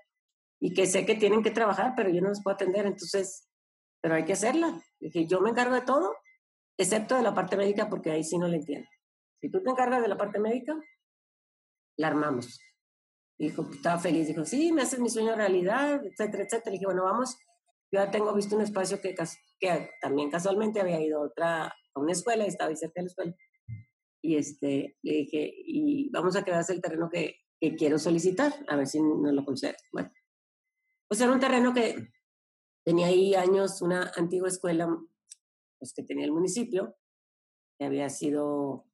[0.60, 3.48] y que sé que tienen que trabajar, pero yo no los puedo atender, entonces,
[4.02, 4.80] pero hay que hacerla.
[5.00, 6.14] Dije, yo me encargo de todo,
[6.76, 8.88] excepto de la parte médica, porque ahí sí no le entiendo.
[9.40, 10.78] Si tú te encargas de la parte médica,
[11.96, 12.60] la armamos.
[13.38, 16.66] dijo, estaba feliz, dijo, sí, me haces mi sueño realidad, etcétera, etcétera.
[16.66, 17.38] Le dije, bueno, vamos,
[17.92, 19.14] yo ya tengo visto un espacio que,
[19.58, 23.02] que también casualmente había ido a otra, a una escuela y estaba ahí cerca de
[23.02, 23.36] la escuela.
[24.22, 28.76] Y este, le dije, y vamos a quedarse el terreno que, que quiero solicitar, a
[28.76, 29.76] ver si nos lo concede.
[29.92, 30.10] Bueno,
[31.08, 32.08] pues era un terreno que
[32.84, 34.88] tenía ahí años, una antigua escuela
[35.78, 36.96] pues, que tenía el municipio,
[37.78, 38.86] que había sido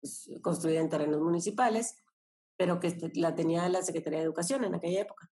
[0.00, 1.96] pues, construida en terrenos municipales,
[2.56, 5.30] pero que la tenía la Secretaría de Educación en aquella época,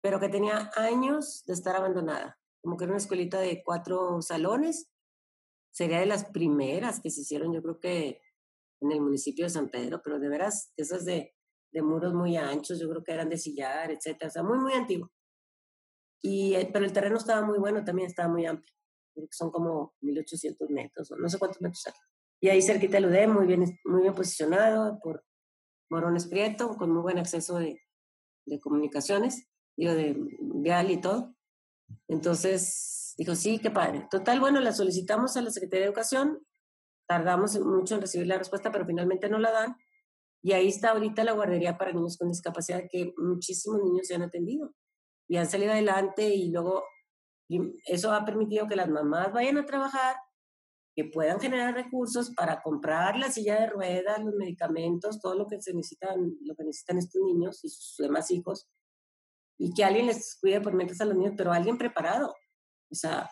[0.00, 4.88] pero que tenía años de estar abandonada, como que era una escuelita de cuatro salones,
[5.72, 8.20] sería de las primeras que se hicieron, yo creo que
[8.80, 11.34] en el municipio de San Pedro, pero de veras, esas de
[11.72, 14.74] de muros muy anchos, yo creo que eran de sillar, etcétera, o sea, muy, muy
[14.74, 15.10] antiguo.
[16.20, 18.72] Y, eh, pero el terreno estaba muy bueno, también estaba muy amplio,
[19.14, 21.94] creo que son como 1800 metros, o no sé cuántos metros hay.
[22.40, 25.24] Y ahí cerquita del muy bien, muy bien posicionado por
[25.90, 27.80] Morones Prieto, con muy buen acceso de,
[28.46, 31.34] de comunicaciones, digo, de vial y todo.
[32.08, 34.06] Entonces, dijo, sí, qué padre.
[34.10, 36.38] Total, bueno, la solicitamos a la Secretaría de Educación,
[37.06, 39.76] tardamos mucho en recibir la respuesta, pero finalmente no la dan.
[40.42, 44.22] Y ahí está ahorita la guardería para niños con discapacidad que muchísimos niños se han
[44.22, 44.74] atendido
[45.28, 46.84] y han salido adelante y luego
[47.86, 50.16] eso ha permitido que las mamás vayan a trabajar,
[50.94, 55.60] que puedan generar recursos para comprar la silla de ruedas, los medicamentos, todo lo que
[55.60, 58.68] se necesitan, lo que necesitan estos niños y sus demás hijos,
[59.62, 62.34] y que alguien les cuide por mientras a los niños, pero alguien preparado.
[62.90, 63.30] O sea,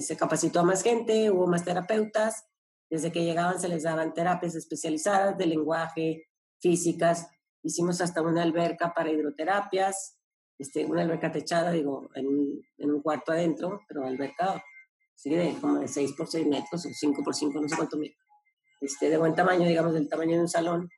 [0.00, 2.44] se capacitó a más gente, hubo más terapeutas,
[2.90, 6.26] desde que llegaban se les daban terapias especializadas de lenguaje,
[6.60, 7.28] físicas,
[7.62, 10.18] hicimos hasta una alberca para hidroterapias,
[10.58, 14.60] este, una alberca techada, digo, en, en un cuarto adentro, pero alberca,
[15.14, 17.96] sí, de como de 6 por 6 metros o 5 por 5, no sé cuánto
[18.80, 20.90] este, de buen tamaño, digamos, del tamaño de un salón,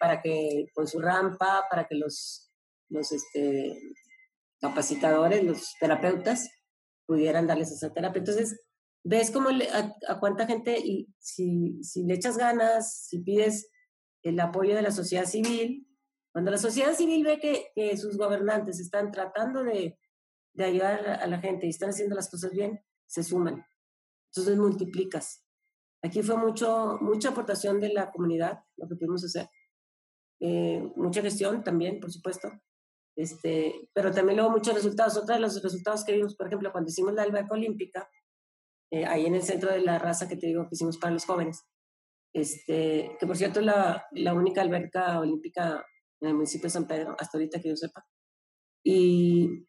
[0.00, 2.51] para que, con su rampa, para que los,
[2.92, 3.78] los este,
[4.60, 6.48] capacitadores, los terapeutas,
[7.06, 8.20] pudieran darles esa terapia.
[8.20, 8.60] Entonces,
[9.04, 13.68] ves cómo a, a, cuánta gente, y si, si le echas ganas, si pides
[14.22, 15.88] el apoyo de la sociedad civil.
[16.32, 19.98] Cuando la sociedad civil ve que, que sus gobernantes están tratando de,
[20.54, 23.66] de, ayudar a la gente y están haciendo las cosas bien, se suman.
[24.30, 25.44] Entonces multiplicas.
[26.02, 29.48] Aquí fue mucho, mucha aportación de la comunidad, lo que pudimos hacer.
[30.40, 32.48] Eh, mucha gestión también, por supuesto.
[33.16, 35.16] Este, pero también luego muchos resultados.
[35.16, 38.08] Otro de los resultados que vimos, por ejemplo, cuando hicimos la alberca olímpica,
[38.90, 41.24] eh, ahí en el centro de la raza que te digo que hicimos para los
[41.24, 41.64] jóvenes,
[42.34, 45.84] este, que por cierto es la, la única alberca olímpica
[46.20, 48.06] en el municipio de San Pedro, hasta ahorita que yo sepa.
[48.84, 49.66] Y,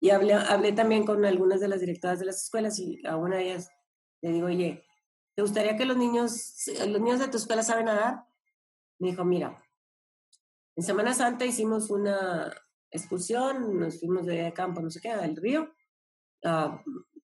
[0.00, 3.36] y hablé, hablé también con algunas de las directoras de las escuelas y a una
[3.36, 3.70] de ellas
[4.22, 4.84] le digo, oye,
[5.34, 8.24] ¿te gustaría que los niños, los niños de tu escuela saben nadar?
[8.98, 9.62] Me dijo, mira,
[10.76, 12.52] en Semana Santa hicimos una
[12.90, 15.72] excursión, nos fuimos de campo, no sé qué, al río,
[16.44, 16.82] a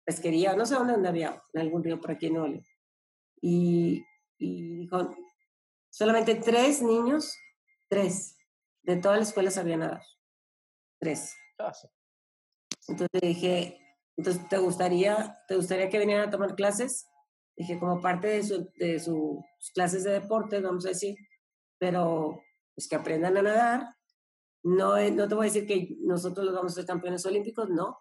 [0.03, 2.65] pesquería, no sé dónde, había, en algún río por aquí en Ole
[3.41, 4.03] y,
[4.37, 5.15] y dijo,
[5.89, 7.37] solamente tres niños,
[7.87, 8.37] tres,
[8.83, 10.01] de toda la escuela sabían nadar.
[10.99, 11.35] Tres.
[12.87, 13.79] Entonces dije,
[14.17, 17.07] entonces, ¿te gustaría, ¿te gustaría que vinieran a tomar clases?
[17.57, 19.39] Dije, como parte de, su, de sus
[19.73, 21.15] clases de deporte, vamos a decir,
[21.79, 22.41] pero
[22.75, 23.95] pues que aprendan a nadar.
[24.63, 27.99] No, no te voy a decir que nosotros los vamos a ser campeones olímpicos, no,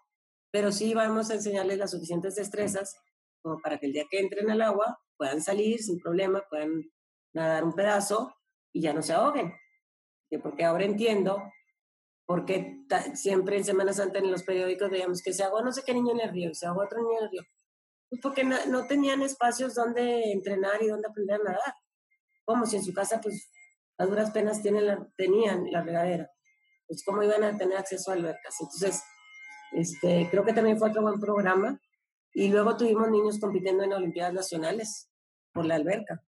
[0.51, 2.95] pero sí vamos a enseñarles las suficientes destrezas
[3.41, 6.91] como para que el día que entren al agua puedan salir sin problema, puedan
[7.33, 8.35] nadar un pedazo
[8.73, 9.53] y ya no se ahoguen.
[10.41, 11.43] Porque ahora entiendo
[12.25, 15.83] por qué siempre en Semana Santa en los periódicos veíamos que se ahogó no sé
[15.85, 17.43] qué niño en el río, se ahogó otro niño en el río.
[18.09, 21.73] Pues porque no, tenían espacios donde entrenar y donde aprender a nadar.
[22.43, 23.49] Como si en su casa, pues,
[23.97, 26.31] a duras penas tienen la, tenían la regadera.
[26.87, 28.55] Pues, ¿cómo iban a tener acceso a albercas?
[28.59, 29.01] Entonces,
[29.73, 31.79] este, creo que también fue otro buen programa
[32.33, 35.09] y luego tuvimos niños compitiendo en Olimpiadas Nacionales
[35.53, 36.23] por la alberca,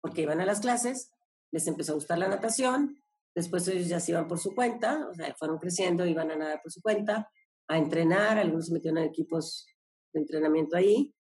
[0.00, 1.10] porque iban a las clases,
[1.50, 3.02] les empezó a gustar la natación,
[3.34, 6.62] después ellos ya se iban por su cuenta, o sea, fueron creciendo, iban a nadar
[6.62, 7.28] por su cuenta,
[7.68, 9.66] a entrenar, algunos se metieron en equipos
[10.12, 11.12] de entrenamiento ahí,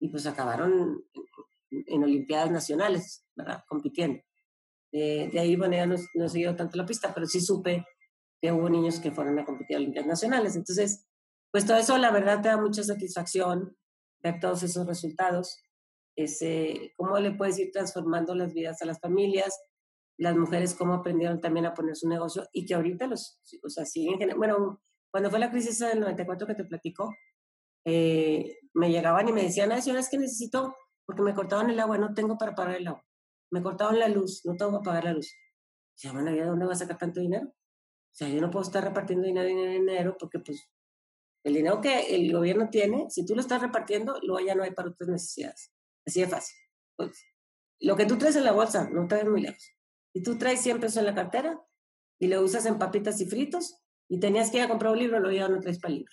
[0.00, 1.04] y pues acabaron
[1.70, 3.64] en, Olimpiadas Nacionales, ¿verdad?
[3.68, 4.22] Compitiendo.
[4.92, 7.84] De ahí, bueno, ya no, no siguió tanto la pista, pero sí supe
[8.40, 10.56] que hubo niños que fueron a competir a Olimpiadas Nacionales.
[10.56, 11.06] Entonces,
[11.50, 13.76] pues todo eso la verdad te da mucha satisfacción
[14.22, 15.58] ver todos esos resultados.
[16.16, 19.56] Ese, cómo le puedes ir transformando las vidas a las familias,
[20.18, 23.84] las mujeres cómo aprendieron también a poner su negocio y que ahorita los, o sea,
[23.84, 27.14] siguen, bueno, cuando fue la crisis del 94 que te platico,
[27.84, 30.74] eh, me llegaban y me decían, ay, señora, es que necesito,
[31.06, 33.04] porque me cortaban el agua, no tengo para pagar el agua.
[33.50, 35.34] Me cortaban la luz, no tengo para pagar la luz.
[35.96, 37.46] Ya, bueno, ¿de dónde va a sacar tanto dinero?
[37.46, 40.68] O sea, yo no puedo estar repartiendo dinero en enero porque pues
[41.44, 44.72] el dinero que el gobierno tiene, si tú lo estás repartiendo, luego ya no hay
[44.72, 45.72] para otras necesidades.
[46.06, 46.56] Así de fácil.
[46.96, 47.24] Pues,
[47.80, 49.72] lo que tú traes en la bolsa, no traes muy lejos.
[50.12, 51.60] Si tú traes 100 pesos en la cartera
[52.18, 55.20] y lo usas en papitas y fritos y tenías que ir a comprar un libro,
[55.20, 56.12] lo ya no traes para el libro.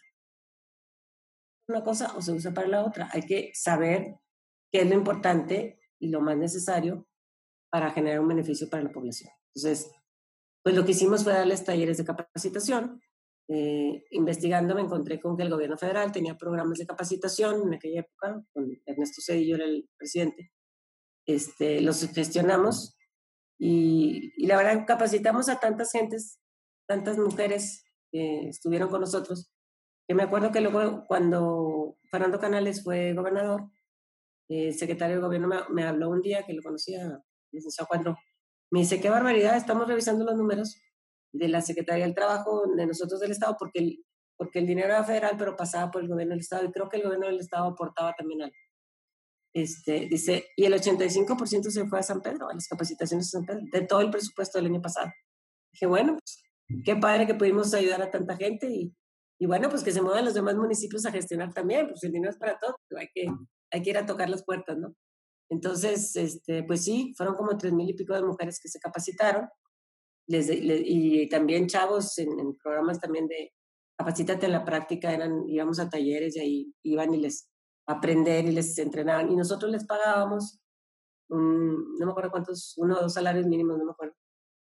[1.67, 3.09] Una cosa o se usa para la otra.
[3.11, 4.15] Hay que saber
[4.71, 7.07] qué es lo importante y lo más necesario
[7.75, 9.29] para generar un beneficio para la población.
[9.53, 9.91] Entonces,
[10.63, 13.01] pues lo que hicimos fue darles talleres de capacitación.
[13.49, 17.99] Eh, investigando me encontré con que el gobierno federal tenía programas de capacitación en aquella
[17.99, 20.53] época, con Ernesto Cedillo era el presidente.
[21.25, 22.97] Este, los gestionamos
[23.59, 26.39] y, y la verdad capacitamos a tantas gentes,
[26.87, 29.51] tantas mujeres que estuvieron con nosotros,
[30.07, 33.69] que me acuerdo que luego cuando Fernando Canales fue gobernador,
[34.47, 37.21] el secretario de gobierno me, habló un día que lo conocía,
[37.55, 37.87] licenciado
[38.71, 40.81] me dice, qué barbaridad, estamos revisando los números
[41.33, 44.05] de la Secretaría del Trabajo de nosotros del Estado, porque el,
[44.37, 46.97] porque el dinero era federal, pero pasaba por el gobierno del Estado, y creo que
[46.97, 48.55] el gobierno del Estado aportaba también algo.
[49.53, 53.45] Este, dice, y el 85% se fue a San Pedro, a las capacitaciones de San
[53.45, 55.11] Pedro, de todo el presupuesto del año pasado.
[55.71, 56.43] Dije, bueno, pues,
[56.83, 58.93] qué padre que pudimos ayudar a tanta gente y,
[59.39, 62.31] y bueno, pues que se muevan los demás municipios a gestionar también, pues el dinero
[62.31, 63.27] es para todos, hay que,
[63.71, 64.93] hay que ir a tocar las puertas, ¿no?
[65.49, 69.47] Entonces, este, pues sí, fueron como tres mil y pico de mujeres que se capacitaron
[70.27, 73.53] y también chavos en, en, programas también de
[73.97, 77.47] capacítate en la práctica, eran, íbamos a talleres y ahí iban y les
[77.87, 80.59] aprender y les entrenaban y nosotros les pagábamos,
[81.29, 84.15] un, no me acuerdo cuántos, uno o dos salarios mínimos, no me acuerdo,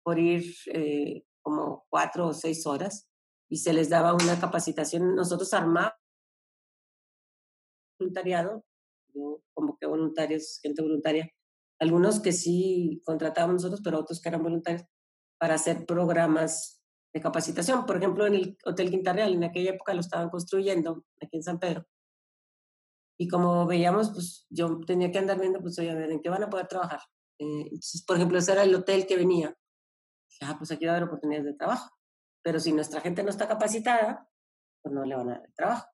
[0.03, 3.07] por ir eh, como cuatro o seis horas
[3.49, 5.15] y se les daba una capacitación.
[5.15, 5.93] Nosotros armábamos
[7.99, 8.65] voluntariado,
[9.13, 11.29] yo convoqué voluntarios, gente voluntaria,
[11.79, 14.85] algunos que sí contratábamos nosotros, pero otros que eran voluntarios,
[15.39, 16.81] para hacer programas
[17.13, 17.85] de capacitación.
[17.85, 21.43] Por ejemplo, en el Hotel Quinta Real, en aquella época lo estaban construyendo aquí en
[21.43, 21.85] San Pedro.
[23.19, 26.29] Y como veíamos, pues yo tenía que andar viendo, pues, oye, a ver, ¿en qué
[26.29, 27.01] van a poder trabajar?
[27.39, 29.55] Eh, entonces, por ejemplo, ese era el hotel que venía.
[30.41, 31.89] ah, pues aquí va a haber oportunidades de trabajo.
[32.43, 34.27] Pero si nuestra gente no está capacitada,
[34.81, 35.87] pues no le van a dar trabajo.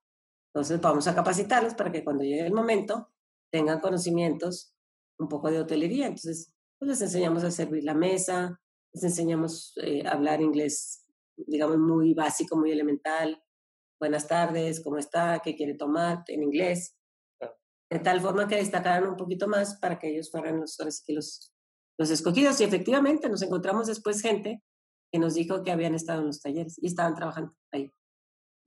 [0.53, 3.09] Entonces vamos a capacitarlos para que cuando llegue el momento
[3.51, 4.73] tengan conocimientos
[5.19, 6.07] un poco de hotelería.
[6.07, 8.59] Entonces, pues les enseñamos a servir la mesa,
[8.93, 13.43] les enseñamos eh, a hablar inglés, digamos, muy básico, muy elemental.
[13.99, 15.39] Buenas tardes, ¿cómo está?
[15.43, 16.23] ¿Qué quiere tomar?
[16.27, 16.95] En inglés.
[17.91, 21.53] De tal forma que destacaran un poquito más para que ellos fueran los, los,
[21.97, 22.61] los escogidos.
[22.61, 24.63] Y efectivamente nos encontramos después gente
[25.11, 27.91] que nos dijo que habían estado en los talleres y estaban trabajando ahí.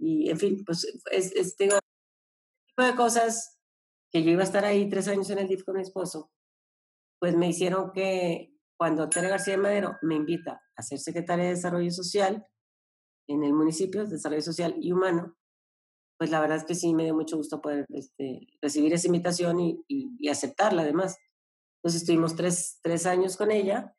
[0.02, 1.76] Y en fin, pues es, es tipo
[2.76, 3.60] de cosas
[4.10, 6.32] que yo iba a estar ahí tres años en el DIF con mi esposo,
[7.20, 11.90] pues me hicieron que cuando Tere García Madero me invita a ser secretaria de Desarrollo
[11.92, 12.44] Social
[13.28, 15.36] en el municipio, Desarrollo Social y Humano,
[16.18, 19.60] pues la verdad es que sí me dio mucho gusto poder este, recibir esa invitación
[19.60, 21.16] y, y, y, aceptarla además.
[21.76, 23.94] Entonces estuvimos tres, tres años con ella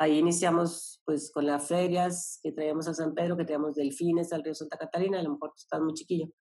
[0.00, 4.42] Ahí iniciamos pues con las ferias que traíamos a San Pedro, que traíamos delfines al
[4.42, 6.32] río Santa Catarina, a lo mejor estás muy chiquillo,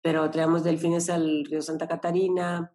[0.00, 2.72] pero traíamos delfines al río Santa Catarina,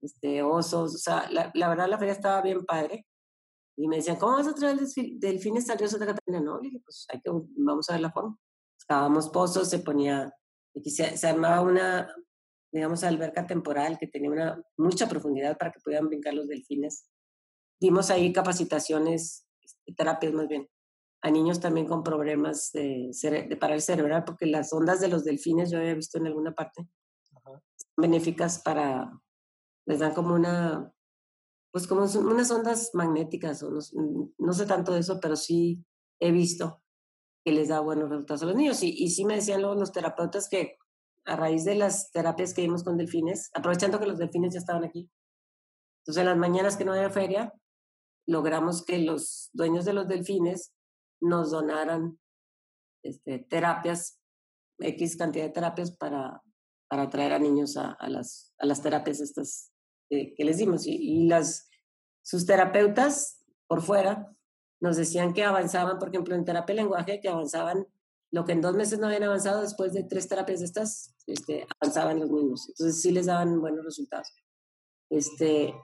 [0.00, 3.08] este, osos, o sea, la, la verdad la feria estaba bien padre.
[3.76, 4.78] Y me decían, ¿cómo vas a traer
[5.18, 6.40] delfines al río Santa Catarina?
[6.40, 8.38] No, le dije, pues hay que, vamos a ver la forma.
[8.78, 10.32] Escábamos pozos, se ponía,
[10.84, 12.14] se, se armaba una,
[12.72, 17.10] digamos, alberca temporal que tenía una mucha profundidad para que pudieran brincar los delfines.
[17.80, 19.45] Dimos ahí capacitaciones
[19.94, 20.68] terapias más bien,
[21.22, 23.10] a niños también con problemas de,
[23.48, 26.88] de parálisis cerebral, porque las ondas de los delfines, yo había visto en alguna parte,
[27.96, 29.10] benéficas para,
[29.86, 30.92] les dan como una,
[31.72, 33.80] pues como unas ondas magnéticas, o no,
[34.38, 35.84] no, sé tanto de eso, pero sí
[36.20, 36.82] he visto
[37.44, 38.82] que les da buenos resultados a los niños.
[38.82, 40.76] Y, y sí me decían luego los terapeutas que
[41.24, 44.84] a raíz de las terapias que dimos con delfines, aprovechando que los delfines ya estaban
[44.84, 45.10] aquí,
[46.06, 47.52] entonces en las mañanas que no había feria,
[48.26, 50.74] logramos que los dueños de los delfines
[51.20, 52.18] nos donaran
[53.02, 54.20] este, terapias,
[54.78, 56.42] X cantidad de terapias para,
[56.88, 59.72] para traer a niños a, a las, a las terapias estas
[60.08, 60.86] que les dimos.
[60.86, 61.68] Y, las,
[62.22, 64.30] sus terapeutas por fuera
[64.80, 67.86] nos decían que avanzaban, por ejemplo, en terapia de lenguaje, que avanzaban
[68.30, 71.66] lo que en dos meses no habían avanzado, después de tres terapias de estas, este,
[71.80, 72.68] avanzaban los niños.
[72.68, 74.28] Entonces sí les daban buenos resultados.
[75.08, 75.74] Este,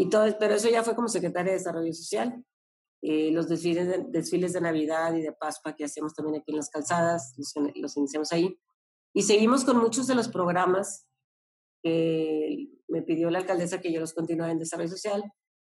[0.00, 2.44] y todo, pero eso ya fue como secretaria de Desarrollo Social.
[3.02, 6.58] Eh, los desfiles de, desfiles de Navidad y de Pascua que hacemos también aquí en
[6.58, 8.56] las calzadas, los, los iniciamos ahí.
[9.12, 11.08] Y seguimos con muchos de los programas
[11.82, 15.24] que me pidió la alcaldesa que yo los continuara en Desarrollo Social,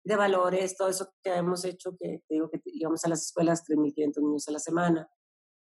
[0.04, 4.22] de valores, todo eso que hemos hecho, que digo que íbamos a las escuelas 3.500
[4.24, 5.10] niños a la semana,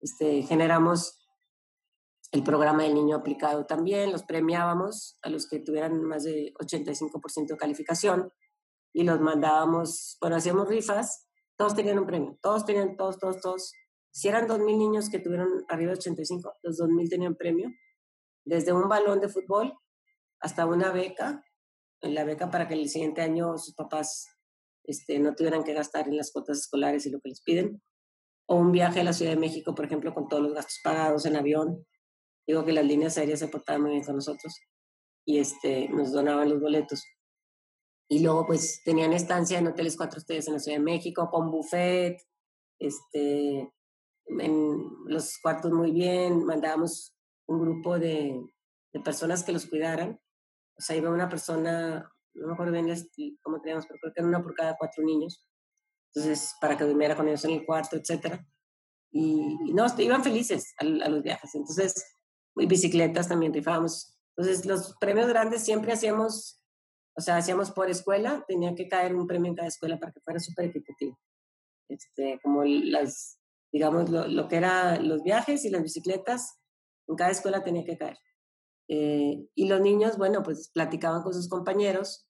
[0.01, 1.18] este, generamos
[2.31, 7.47] el programa del niño aplicado también, los premiábamos a los que tuvieran más de 85%
[7.47, 8.31] de calificación
[8.93, 11.27] y los mandábamos, bueno, hacíamos rifas,
[11.57, 13.73] todos tenían un premio, todos tenían, todos, todos, todos.
[14.11, 17.69] Si eran 2.000 niños que tuvieron arriba de 85, los 2.000 tenían premio,
[18.45, 19.73] desde un balón de fútbol
[20.39, 21.43] hasta una beca,
[22.01, 24.27] la beca para que el siguiente año sus papás
[24.83, 27.81] este, no tuvieran que gastar en las cuotas escolares y lo que les piden,
[28.47, 31.25] o un viaje a la Ciudad de México, por ejemplo, con todos los gastos pagados
[31.25, 31.85] en avión.
[32.49, 34.59] Digo que las líneas aéreas se portaban muy bien con nosotros
[35.23, 37.05] y este, nos donaban los boletos.
[38.09, 41.51] Y luego, pues, tenían estancia en hoteles cuatro estrellas en la Ciudad de México, con
[41.51, 42.17] buffet,
[42.79, 43.71] este,
[44.25, 47.15] en los cuartos muy bien, mandábamos
[47.47, 48.43] un grupo de,
[48.93, 50.19] de personas que los cuidaran.
[50.75, 52.87] O sea, iba una persona, no me acuerdo bien
[53.43, 55.47] cómo teníamos, pero creo que era una por cada cuatro niños.
[56.15, 58.43] Entonces, para que durmiera con ellos en el cuarto, etcétera.
[59.11, 61.53] Y, no, iban felices a, a, los viajes.
[61.53, 61.93] Entonces,
[62.59, 64.17] y bicicletas también rifábamos.
[64.37, 66.63] Entonces, los premios grandes siempre hacíamos,
[67.17, 70.21] o sea, hacíamos por escuela, tenía que caer un premio en cada escuela para que
[70.21, 71.19] fuera súper equitativo.
[71.89, 73.39] Este, como las,
[73.71, 76.59] digamos, lo, que eran los viajes y las bicicletas,
[77.07, 78.17] en cada escuela tenía que caer.
[78.87, 82.27] Eh, y los niños, bueno, pues platicaban con sus compañeros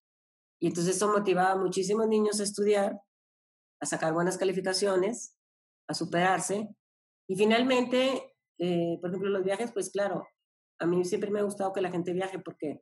[0.60, 3.02] y entonces eso motivaba a muchísimos niños a estudiar,
[3.82, 5.38] a sacar buenas calificaciones,
[5.88, 6.70] a superarse.
[7.28, 8.29] Y finalmente,
[8.60, 10.28] eh, por ejemplo, los viajes, pues claro,
[10.80, 12.82] a mí siempre me ha gustado que la gente viaje porque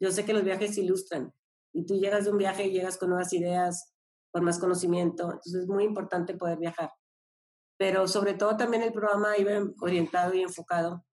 [0.00, 1.34] yo sé que los viajes ilustran
[1.72, 3.94] y tú llegas de un viaje y llegas con nuevas ideas,
[4.32, 6.90] con más conocimiento, entonces es muy importante poder viajar.
[7.78, 11.04] Pero sobre todo también el programa iba orientado y enfocado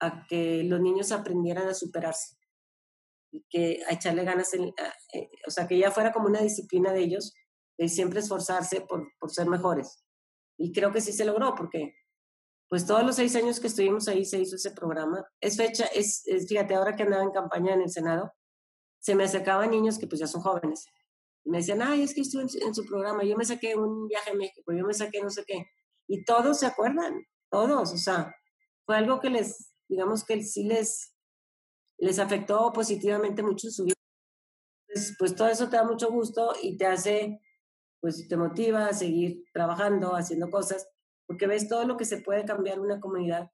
[0.00, 2.36] a que los niños aprendieran a superarse
[3.32, 6.92] y que a echarle ganas, en, eh, o sea, que ya fuera como una disciplina
[6.92, 7.34] de ellos,
[7.76, 10.04] de siempre esforzarse por, por ser mejores.
[10.56, 11.94] Y creo que sí se logró, porque
[12.68, 15.26] pues todos los seis años que estuvimos ahí se hizo ese programa.
[15.40, 18.32] Es fecha, es, fíjate, ahora que andaba en campaña en el Senado,
[19.00, 20.86] se me acercaban niños que pues ya son jóvenes.
[21.44, 24.32] Me decían, ay, es que estuve en, en, su programa, yo me saqué un viaje
[24.32, 25.64] a México, yo me saqué no sé qué.
[26.06, 28.34] Y todos se acuerdan, todos, o sea,
[28.84, 31.14] fue algo que les, digamos que sí les,
[31.98, 33.94] les afectó positivamente mucho su vida.
[34.86, 37.40] Pues, pues todo eso te da mucho gusto y te hace,
[38.00, 40.88] pues te motiva a seguir trabajando, haciendo cosas,
[41.28, 43.52] porque ves todo lo que se puede cambiar una comunidad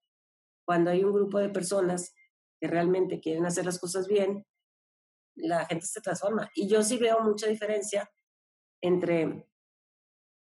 [0.64, 2.14] cuando hay un grupo de personas
[2.58, 4.46] que realmente quieren hacer las cosas bien,
[5.36, 6.50] la gente se transforma.
[6.54, 8.10] Y yo sí veo mucha diferencia
[8.80, 9.46] entre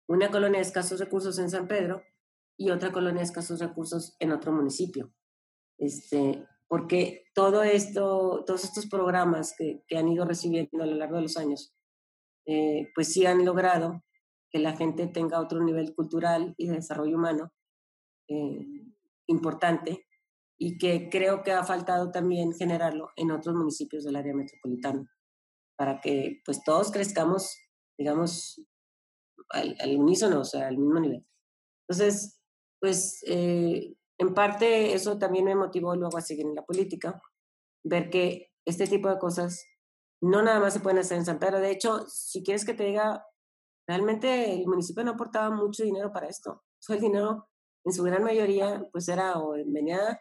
[0.07, 2.03] una colonia de escasos recursos en San Pedro
[2.57, 5.13] y otra colonia de escasos recursos en otro municipio
[5.79, 11.17] este, porque todo esto, todos estos programas que, que, han ido recibiendo a lo largo
[11.17, 11.75] de los años,
[12.47, 14.05] eh, pues sí han logrado
[14.55, 17.53] que la gente tenga otro nivel cultural y de desarrollo humano
[18.29, 18.65] eh,
[19.27, 20.07] importante
[20.57, 25.11] y que creo que ha faltado también generarlo en otros municipios del área metropolitana
[25.77, 27.59] para que pues todos crezcamos,
[27.99, 28.65] digamos,
[29.49, 31.27] al, al unísono, o sea, al mismo nivel.
[31.89, 32.41] Entonces,
[32.81, 37.21] pues eh, en parte eso también me motivó luego a seguir en la política,
[37.83, 39.67] ver que este tipo de cosas
[40.21, 41.59] no nada más se pueden hacer en San Pedro.
[41.59, 43.27] De hecho, si quieres que te diga,
[43.87, 46.63] realmente el municipio no aportaba mucho dinero para esto.
[46.85, 47.49] Todo el dinero,
[47.85, 50.19] en su gran mayoría, pues era o venía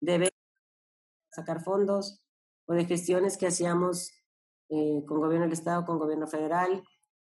[0.00, 0.30] de
[1.30, 2.22] sacar fondos
[2.66, 4.12] o de gestiones que hacíamos
[4.68, 6.82] eh, con gobierno del Estado, con gobierno federal,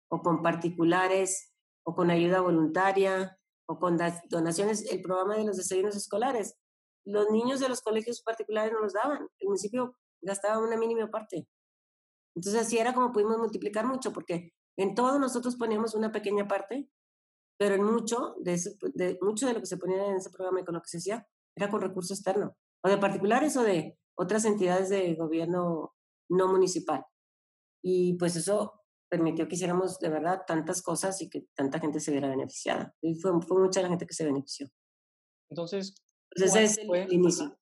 [0.09, 1.53] o con particulares,
[1.85, 3.99] o con ayuda voluntaria, o con
[4.29, 6.57] donaciones, el programa de los desayunos escolares.
[7.05, 11.49] Los niños de los colegios particulares no los daban, el municipio gastaba una mínima parte.
[12.35, 16.89] Entonces así era como pudimos multiplicar mucho, porque en todo nosotros poníamos una pequeña parte,
[17.59, 18.61] pero en mucho de,
[18.95, 20.99] de, mucho de lo que se ponía en ese programa y con lo que se
[20.99, 25.95] hacía era con recurso externo, o de particulares o de otras entidades de gobierno
[26.29, 27.05] no municipal.
[27.83, 32.11] Y pues eso permitió que hiciéramos de verdad tantas cosas y que tanta gente se
[32.11, 32.95] viera beneficiada.
[33.01, 34.69] Y fue, fue mucha la gente que se benefició.
[35.49, 35.95] Entonces,
[36.33, 37.57] ese es el fue, inicio.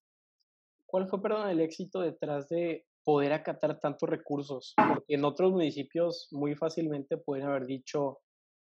[0.86, 4.74] ¿Cuál fue, perdón, el éxito detrás de poder acatar tantos recursos?
[4.76, 8.20] Porque en otros municipios muy fácilmente pueden haber dicho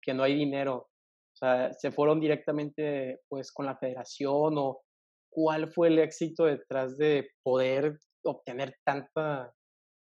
[0.02, 0.90] que no hay dinero.
[1.34, 4.82] O sea, se fueron directamente pues con la federación o
[5.30, 9.54] cuál fue el éxito detrás de poder obtener tanta,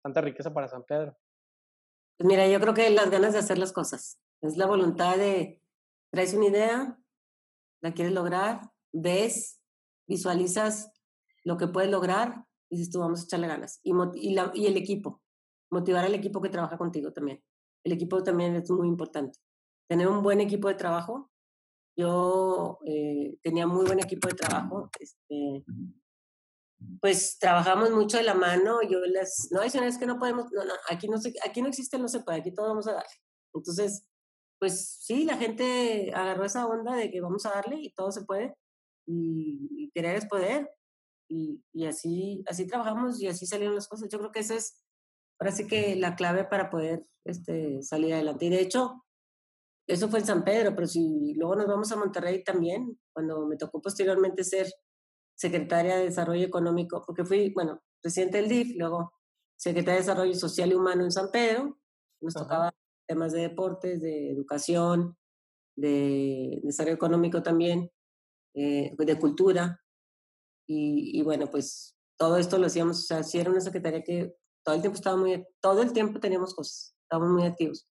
[0.02, 1.16] tanta riqueza para San Pedro.
[2.18, 4.20] Pues mira, yo creo que las ganas de hacer las cosas.
[4.42, 5.60] Es la voluntad de,
[6.10, 6.98] traes una idea,
[7.80, 8.60] la quieres lograr,
[8.92, 9.60] ves,
[10.06, 10.92] visualizas
[11.42, 13.80] lo que puedes lograr y dices tú, vamos a echarle ganas.
[13.82, 15.22] Y, y, la, y el equipo,
[15.70, 17.42] motivar al equipo que trabaja contigo también.
[17.84, 19.38] el equipo también es muy importante.
[19.88, 21.30] Tener un buen equipo de trabajo.
[21.96, 24.90] Yo eh, tenía muy buen equipo de trabajo.
[24.98, 25.64] Este,
[27.00, 28.80] pues trabajamos mucho de la mano.
[28.82, 31.68] Yo les, no, hay es que no podemos, no, no, aquí no, se, aquí no
[31.68, 33.20] existe, no se puede, aquí todo vamos a darle.
[33.54, 34.06] Entonces,
[34.58, 38.24] pues sí, la gente agarró esa onda de que vamos a darle y todo se
[38.24, 38.54] puede.
[39.06, 40.70] Y, y querer es poder.
[41.28, 44.08] Y, y, así, así trabajamos y así salieron las cosas.
[44.10, 44.84] Yo creo que esa es
[45.38, 48.46] ahora sí que la clave para poder este, salir adelante.
[48.46, 49.04] Y de hecho,
[49.86, 53.56] eso fue en San Pedro, pero si luego nos vamos a Monterrey también, cuando me
[53.56, 54.66] tocó posteriormente ser
[55.36, 59.12] secretaria de Desarrollo Económico, porque fui, bueno, presidente del DIF, luego
[59.56, 61.78] secretaria de Desarrollo Social y Humano en San Pedro,
[62.20, 62.74] nos tocaba
[63.06, 65.16] temas de deportes, de educación,
[65.76, 67.90] de desarrollo económico también,
[68.54, 69.83] eh, de cultura.
[70.66, 74.34] Y, y, bueno, pues todo esto lo hacíamos, o sea, sí era una secretaria que
[74.64, 77.88] todo el tiempo estaba muy, todo el tiempo teníamos cosas, estábamos muy activos.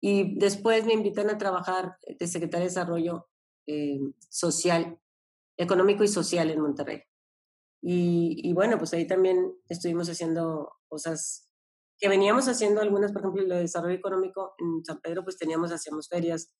[0.00, 3.28] Y después me invitan a trabajar de secretaria de Desarrollo
[3.66, 3.98] eh,
[4.30, 4.98] Social,
[5.58, 7.02] Económico y Social en Monterrey.
[7.82, 11.48] Y, y, bueno, pues ahí también estuvimos haciendo cosas
[11.98, 15.72] que veníamos haciendo algunas, por ejemplo, lo de desarrollo económico en San Pedro, pues teníamos,
[15.72, 16.54] hacíamos ferias,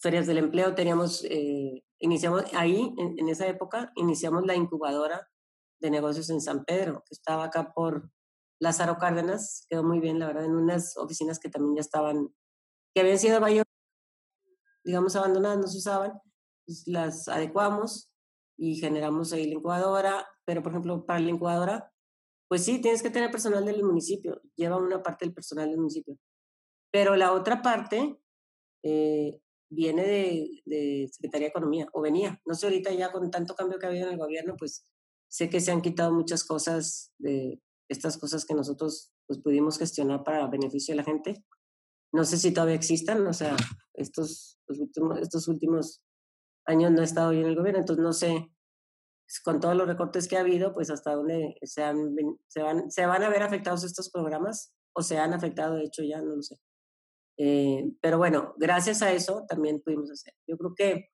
[0.00, 5.28] ferias del empleo, teníamos, eh, iniciamos ahí, en, en, esa época, iniciamos la incubadora
[5.80, 8.10] de negocios en San Pedro, que estaba acá por
[8.60, 12.28] Lázaro Cárdenas, quedó muy bien, la verdad, en unas oficinas que también ya estaban,
[12.94, 13.64] que habían sido varios,
[14.84, 16.20] digamos, abandonadas, no se usaban,
[16.66, 18.10] pues las adecuamos
[18.58, 21.92] y generamos ahí la incubadora, pero por ejemplo, para la incubadora,
[22.48, 26.16] pues sí, tienes que tener personal del municipio, lleva una parte del personal del municipio,
[26.90, 28.18] pero la otra parte
[28.82, 29.40] eh,
[29.70, 33.78] viene de, de Secretaría de Economía, o venía, no sé, ahorita ya con tanto cambio
[33.78, 34.86] que ha habido en el gobierno, pues
[35.28, 40.22] sé que se han quitado muchas cosas de, estas cosas que nosotros pues, pudimos gestionar
[40.22, 41.44] para beneficio de la gente.
[42.12, 43.56] No sé si todavía existan, o sea,
[43.94, 46.02] estos, últimos, estos últimos
[46.66, 48.50] años no he estado yo en el gobierno, entonces no sé,
[49.26, 52.14] pues, con todos los recortes que ha habido, pues hasta dónde se, han,
[52.48, 56.02] se, van, se van a ver afectados estos programas, o se han afectado, de hecho
[56.02, 56.56] ya no lo sé.
[57.38, 60.34] Eh, pero bueno, gracias a eso también pudimos hacer.
[60.46, 61.10] Yo creo que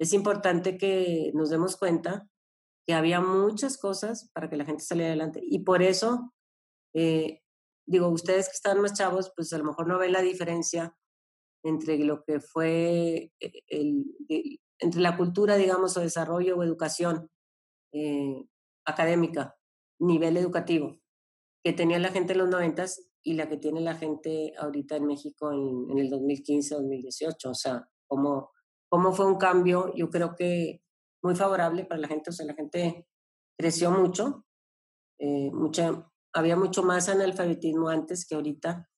[0.00, 2.28] es importante que nos demos cuenta
[2.86, 5.40] que había muchas cosas para que la gente saliera adelante.
[5.42, 6.32] Y por eso,
[6.94, 7.42] eh,
[7.86, 10.96] digo, ustedes que están más chavos, pues a lo mejor no ven la diferencia
[11.62, 14.06] entre lo que fue eh, el,
[14.78, 17.30] entre la cultura, digamos, o desarrollo o educación
[17.92, 18.46] eh,
[18.86, 19.56] académica,
[19.98, 20.98] nivel educativo,
[21.62, 25.04] que tenía la gente en los noventas y la que tiene la gente ahorita en
[25.04, 27.50] México en, el 2015-2018.
[27.50, 28.52] O sea, cómo,
[28.88, 30.82] cómo fue un cambio, yo creo que
[31.22, 33.06] muy favorable para la gente, o sea, la gente
[33.58, 34.46] creció mucho,
[35.18, 38.88] eh, mucha, había mucho más analfabetismo antes que ahorita,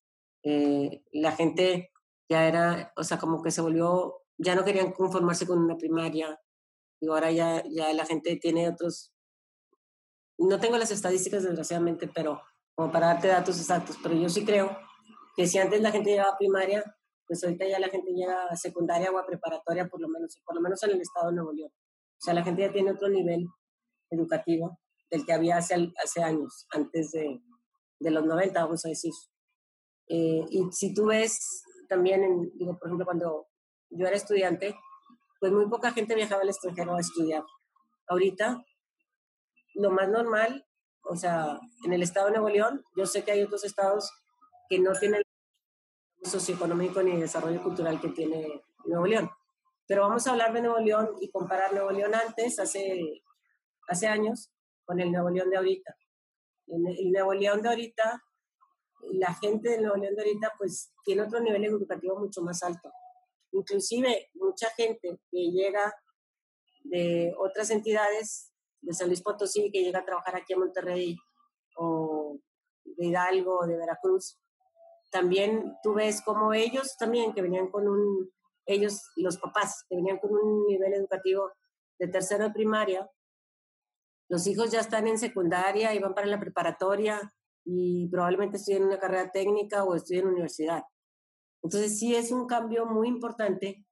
[0.45, 1.91] eh, la gente
[2.31, 6.41] ya era, o sea, como que se volvió, ya no querían conformarse con una primaria,
[7.01, 9.12] y ahora ya, ya la gente tiene otros,
[10.39, 12.41] no tengo las estadísticas desgraciadamente, pero
[12.81, 14.74] como para darte datos exactos, pero yo sí creo
[15.37, 16.83] que si antes la gente llegaba a primaria,
[17.26, 20.55] pues ahorita ya la gente llega a secundaria o a preparatoria, por lo menos, por
[20.55, 21.70] lo menos en el estado de Nuevo León.
[21.70, 23.47] O sea, la gente ya tiene otro nivel
[24.09, 27.43] educativo del que había hace, hace años, antes de,
[27.99, 29.12] de los 90, vamos a decir.
[30.09, 33.47] Eh, y si tú ves también, en, digo, por ejemplo, cuando
[33.91, 34.74] yo era estudiante,
[35.39, 37.45] pues muy poca gente viajaba al extranjero a estudiar.
[38.09, 38.64] Ahorita,
[39.74, 40.64] lo más normal,
[41.11, 44.12] o sea, en el estado de Nuevo León, yo sé que hay otros estados
[44.68, 45.22] que no tienen
[46.22, 49.28] socioeconómico ni desarrollo cultural que tiene Nuevo León.
[49.88, 53.24] Pero vamos a hablar de Nuevo León y comparar Nuevo León antes, hace,
[53.88, 54.52] hace años,
[54.84, 55.96] con el Nuevo León de ahorita.
[56.68, 58.22] En el Nuevo León de ahorita,
[59.14, 62.92] la gente del Nuevo León de ahorita, pues tiene otro nivel educativo mucho más alto.
[63.50, 65.92] Inclusive, mucha gente que llega
[66.84, 68.49] de otras entidades,
[68.81, 71.16] de San Luis Potosí, que llega a trabajar aquí en Monterrey,
[71.76, 72.39] o
[72.85, 74.39] de Hidalgo, de Veracruz,
[75.11, 78.31] también tú ves como ellos también, que venían con un
[78.66, 81.51] ellos, los papás, que venían con un nivel educativo
[81.99, 83.11] de tercero de primaria,
[84.28, 87.20] los hijos ya están en secundaria y van para la preparatoria
[87.64, 90.85] y probablemente estudien una carrera técnica o estudien en universidad.
[91.62, 93.85] Entonces sí es un cambio muy importante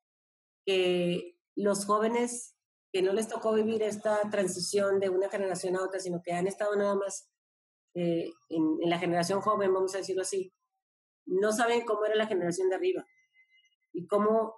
[0.64, 2.55] que los jóvenes
[2.93, 6.47] que no les tocó vivir esta transición de una generación a otra, sino que han
[6.47, 7.30] estado nada más
[7.95, 10.53] eh, en, en la generación joven, vamos a decirlo así,
[11.26, 13.07] no saben cómo era la generación de arriba
[13.93, 14.55] y cómo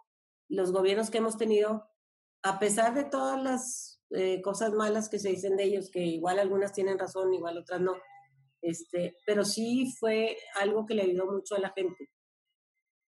[0.49, 1.89] los gobiernos que hemos tenido,
[2.43, 6.39] a pesar de todas las eh, cosas malas que se dicen de ellos, que igual
[6.39, 7.95] algunas tienen razón, igual otras no,
[8.63, 12.11] este, pero sí fue algo que le ayudó mucho a la gente.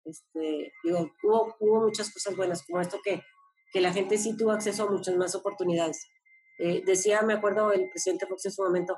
[0.03, 3.22] Este, digo, hubo, hubo muchas cosas buenas, como esto que,
[3.72, 6.07] que la gente sí tuvo acceso a muchas más oportunidades.
[6.59, 8.97] Eh, decía, me acuerdo, el presidente Fox en su momento,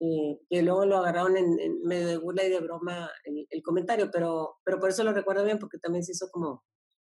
[0.00, 4.10] eh, que luego lo agarraron en, medio de burla y de broma el, el, comentario,
[4.10, 6.64] pero, pero por eso lo recuerdo bien, porque también se hizo como,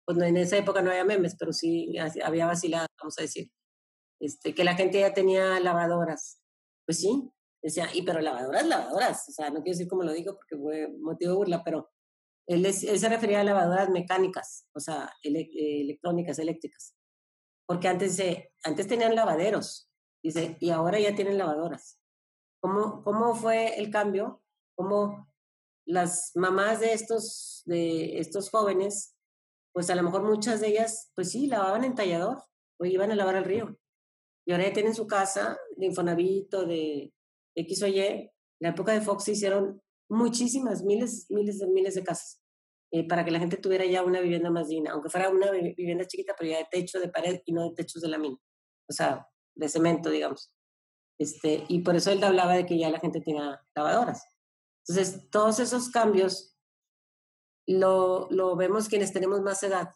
[0.04, 3.50] cuando en esa época no había memes, pero sí había vacilado, vamos a decir,
[4.20, 6.40] este, que la gente ya tenía lavadoras.
[6.86, 7.30] Pues sí,
[7.62, 10.88] decía, y pero lavadoras, lavadoras, o sea, no quiero decir como lo digo porque fue
[11.00, 11.90] motivo de burla, pero
[12.46, 16.94] él, se refería a lavadoras mecánicas, o sea, electrónicas, eléctricas.
[17.66, 18.22] Porque antes,
[18.62, 19.90] antes tenían lavaderos,
[20.22, 21.98] y ahora ya tienen lavadoras.
[22.60, 24.42] ¿Cómo, cómo fue el cambio?
[24.76, 25.28] ¿Cómo
[25.86, 29.16] las mamás de estos, de estos jóvenes,
[29.72, 32.42] pues a lo mejor muchas de ellas, pues sí, lavaban en tallador
[32.78, 33.78] o iban a lavar al río.
[34.44, 37.12] Y ahora ya tienen su casa de Infonavit de
[37.54, 38.00] X o Y.
[38.00, 38.30] En
[38.60, 42.40] la época de Fox se hicieron muchísimas, miles, miles de miles de casas
[42.92, 46.06] eh, para que la gente tuviera ya una vivienda más digna, aunque fuera una vivienda
[46.06, 48.36] chiquita, pero ya de techo de pared y no de techos de lámina,
[48.88, 50.52] o sea, de cemento, digamos.
[51.18, 54.24] Este, y por eso él hablaba de que ya la gente tenía lavadoras.
[54.86, 56.56] Entonces, todos esos cambios
[57.66, 59.90] lo, lo vemos quienes tenemos más edad.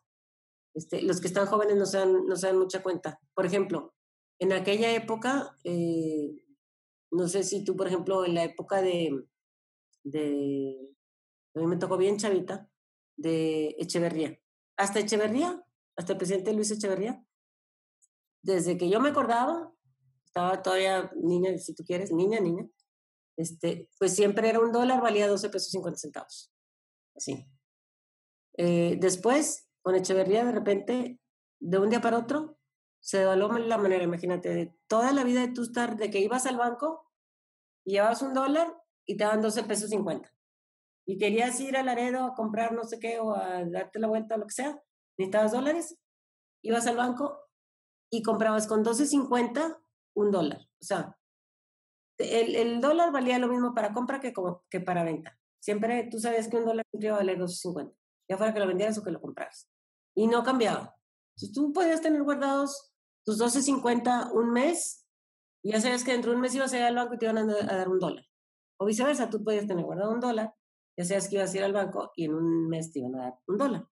[0.74, 3.20] Este, los que están jóvenes no se, dan, no se dan mucha cuenta.
[3.34, 3.94] Por ejemplo,
[4.40, 6.42] en aquella época, eh,
[7.12, 9.26] no sé si tú, por ejemplo, en la época de,
[10.04, 10.94] de,
[11.54, 12.68] a mí me tocó bien chavita,
[13.16, 14.38] de Echeverría.
[14.76, 15.64] Hasta Echeverría,
[15.96, 17.24] hasta el presidente Luis Echeverría,
[18.42, 19.72] desde que yo me acordaba,
[20.24, 22.66] estaba todavía niña, si tú quieres, niña, niña,
[23.36, 26.52] este, pues siempre era un dólar, valía 12 pesos 50 centavos.
[27.14, 27.46] Así.
[28.56, 31.20] Eh, después, con Echeverría, de repente,
[31.58, 32.58] de un día para otro,
[33.00, 36.46] se devaluó la manera, imagínate, de toda la vida de tú estar, de que ibas
[36.46, 37.10] al banco
[37.84, 38.76] y llevabas un dólar
[39.10, 40.32] y te daban 12 pesos 50.
[41.04, 44.36] Y querías ir a Laredo a comprar no sé qué o a darte la vuelta
[44.36, 44.80] o lo que sea,
[45.18, 45.98] necesitabas dólares,
[46.62, 47.36] ibas al banco
[48.08, 49.82] y comprabas con 12.50
[50.14, 50.60] un dólar.
[50.60, 51.18] O sea,
[52.18, 55.36] el, el, dólar valía lo mismo para compra que, como, que para venta.
[55.60, 57.92] Siempre tú sabías que un dólar iba a valer 12.50,
[58.28, 59.68] ya fuera que lo vendieras o que lo compraras.
[60.14, 60.96] Y no cambiaba.
[61.34, 62.92] Entonces tú podías tener guardados
[63.24, 65.04] tus 12.50 un mes,
[65.64, 67.24] y ya sabes que dentro de un mes ibas a ir al banco y te
[67.26, 68.24] iban a, dar un dólar.
[68.80, 70.54] O viceversa, tú podías tener guardado un dólar,
[70.98, 73.24] ya sabes que ibas a ir al banco y en un mes te iban a
[73.24, 73.86] dar un dólar,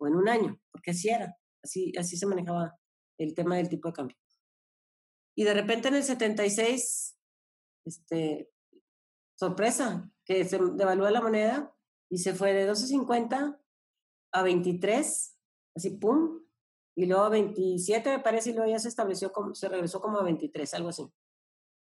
[0.00, 2.76] o en un año, porque así era, así, así se manejaba
[3.18, 4.16] el tema del tipo de cambio.
[5.36, 7.16] Y de repente en el 76,
[7.86, 8.50] este,
[9.38, 11.72] sorpresa, que se devalúa la moneda
[12.10, 13.60] y se fue de 12.50
[14.32, 15.38] a 23,
[15.76, 16.42] así pum,
[16.96, 20.18] y luego a 27 me parece y luego ya se estableció, como, se regresó como
[20.18, 21.08] a 23, algo así.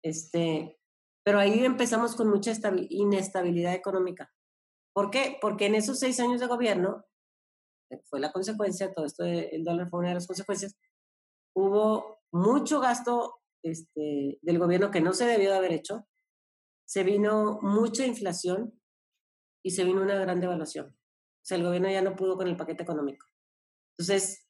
[0.03, 0.79] Este,
[1.25, 2.53] pero ahí empezamos con mucha
[2.91, 4.33] inestabilidad económica.
[4.95, 5.39] ¿Por qué?
[5.41, 7.05] Porque en esos seis años de gobierno,
[7.91, 10.77] eh, fue la consecuencia, todo esto del dólar fue una de las consecuencias,
[11.57, 16.07] hubo mucho gasto este, del gobierno que no se debió de haber hecho,
[16.87, 18.81] se vino mucha inflación
[19.65, 20.89] y se vino una gran devaluación.
[20.89, 23.27] O sea, el gobierno ya no pudo con el paquete económico.
[23.97, 24.45] Entonces,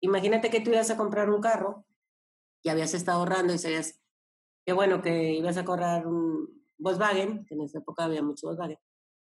[0.00, 1.84] Imagínate que tú ibas a comprar un carro
[2.62, 3.99] y habías estado ahorrando y sabías
[4.64, 8.78] que bueno, que ibas a comprar un Volkswagen, que en esa época había mucho Volkswagen,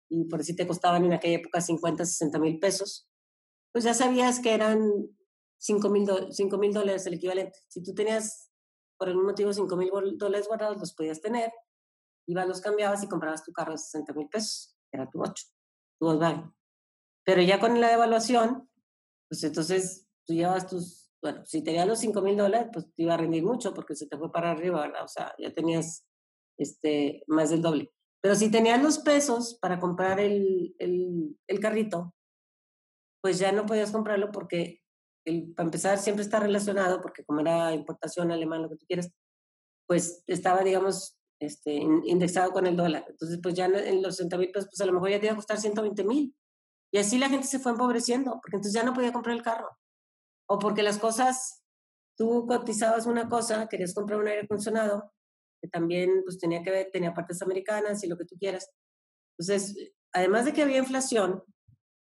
[0.09, 3.09] y por si te costaban en aquella época 50, 60 mil pesos,
[3.71, 4.91] pues ya sabías que eran
[5.57, 7.59] 5 mil dólares el equivalente.
[7.67, 8.51] Si tú tenías
[8.97, 11.51] por algún motivo 5 mil dólares guardados, los podías tener,
[12.27, 15.45] ibas, los cambiabas y comprabas tu carro de 60 mil pesos, que era tu 8,
[15.99, 16.53] tu Volkswagen.
[17.25, 18.69] Pero ya con la devaluación,
[19.27, 23.13] pues entonces tú llevas tus, bueno, si tenías los 5 mil dólares, pues te iba
[23.13, 25.03] a rendir mucho porque se te fue para arriba, ¿verdad?
[25.03, 26.05] O sea, ya tenías
[26.57, 27.91] este, más del doble.
[28.21, 32.13] Pero si tenías los pesos para comprar el, el, el carrito,
[33.21, 34.81] pues ya no podías comprarlo porque,
[35.25, 39.11] el, para empezar, siempre está relacionado, porque como era importación alemán, lo que tú quieras,
[39.87, 43.05] pues estaba, digamos, este, indexado con el dólar.
[43.09, 45.33] Entonces, pues ya en los 60 mil pesos, pues a lo mejor ya te iba
[45.33, 46.35] a costar 120 mil.
[46.91, 49.77] Y así la gente se fue empobreciendo, porque entonces ya no podía comprar el carro
[50.49, 51.63] o porque las cosas,
[52.17, 55.13] tú cotizabas una cosa, querías comprar un aire acondicionado,
[55.61, 58.69] que también pues tenía que ver, tenía partes americanas y lo que tú quieras.
[59.37, 61.43] Entonces, además de que había inflación,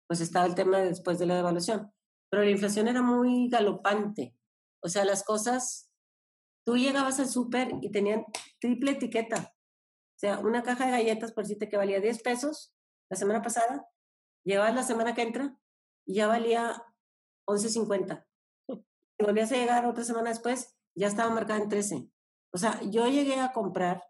[0.07, 1.91] pues estaba el tema después de la devaluación,
[2.31, 4.35] pero la inflación era muy galopante.
[4.81, 5.91] O sea, las cosas,
[6.65, 8.25] tú llegabas al súper y tenían
[8.59, 9.53] triple etiqueta.
[10.15, 12.73] O sea, una caja de galletas, por decirte que valía 10 pesos
[13.09, 13.87] la semana pasada,
[14.45, 15.57] llevabas la semana que entra
[16.05, 16.83] y ya valía
[17.47, 18.28] 11.50
[19.23, 22.09] volvías a llegar otra semana después, ya estaba marcada en 13.
[22.53, 24.03] O sea, yo llegué a comprar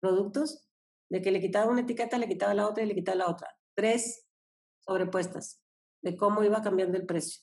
[0.00, 0.68] productos
[1.10, 3.56] de que le quitaba una etiqueta, le quitaba la otra y le quitaba la otra.
[3.74, 4.26] Tres,
[4.80, 5.62] sobrepuestas
[6.02, 7.42] de cómo iba cambiando el precio.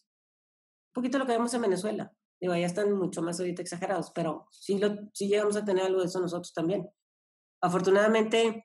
[0.90, 2.14] Un poquito lo que vemos en Venezuela.
[2.40, 6.02] Digo, ya están mucho más ahorita exagerados, pero sí, lo, sí llegamos a tener algo
[6.02, 6.90] de eso nosotros también.
[7.62, 8.64] Afortunadamente, en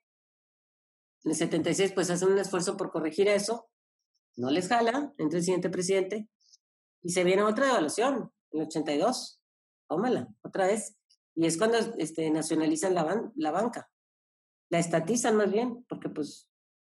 [1.24, 3.70] el 76 pues hacen un esfuerzo por corregir eso,
[4.36, 6.28] no les jala, entra el siguiente presidente
[7.02, 9.40] y se viene otra devaluación, en el 82,
[9.88, 10.96] tómala, otra vez.
[11.34, 13.90] Y es cuando este, nacionalizan la, la banca,
[14.70, 16.48] la estatizan más bien, porque pues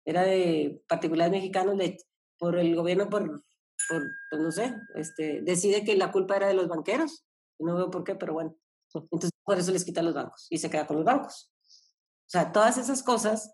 [0.06, 1.98] era de particulares mexicanos, de,
[2.40, 3.44] por el gobierno, por,
[3.90, 7.26] por pues no sé, este, decide que la culpa era de los banqueros.
[7.60, 8.56] No veo por qué, pero bueno.
[8.94, 11.52] Entonces, por eso les quita los bancos y se queda con los bancos.
[12.28, 13.54] O sea, todas esas cosas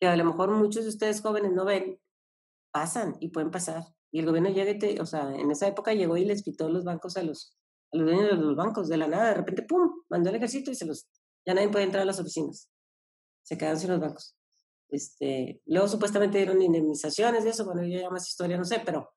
[0.00, 2.00] que a lo mejor muchos de ustedes jóvenes no ven,
[2.72, 3.84] pasan y pueden pasar.
[4.12, 6.68] Y el gobierno llega y te, o sea, en esa época llegó y les quitó
[6.68, 7.56] los bancos a los,
[7.92, 9.28] a los dueños de los bancos de la nada.
[9.28, 11.08] De repente, ¡pum!, mandó el ejército y se los,
[11.46, 12.70] ya nadie puede entrar a las oficinas.
[13.42, 14.36] Se quedan sin los bancos.
[14.90, 19.10] Este, luego supuestamente dieron indemnizaciones de eso, bueno, yo ya más historia no sé, pero,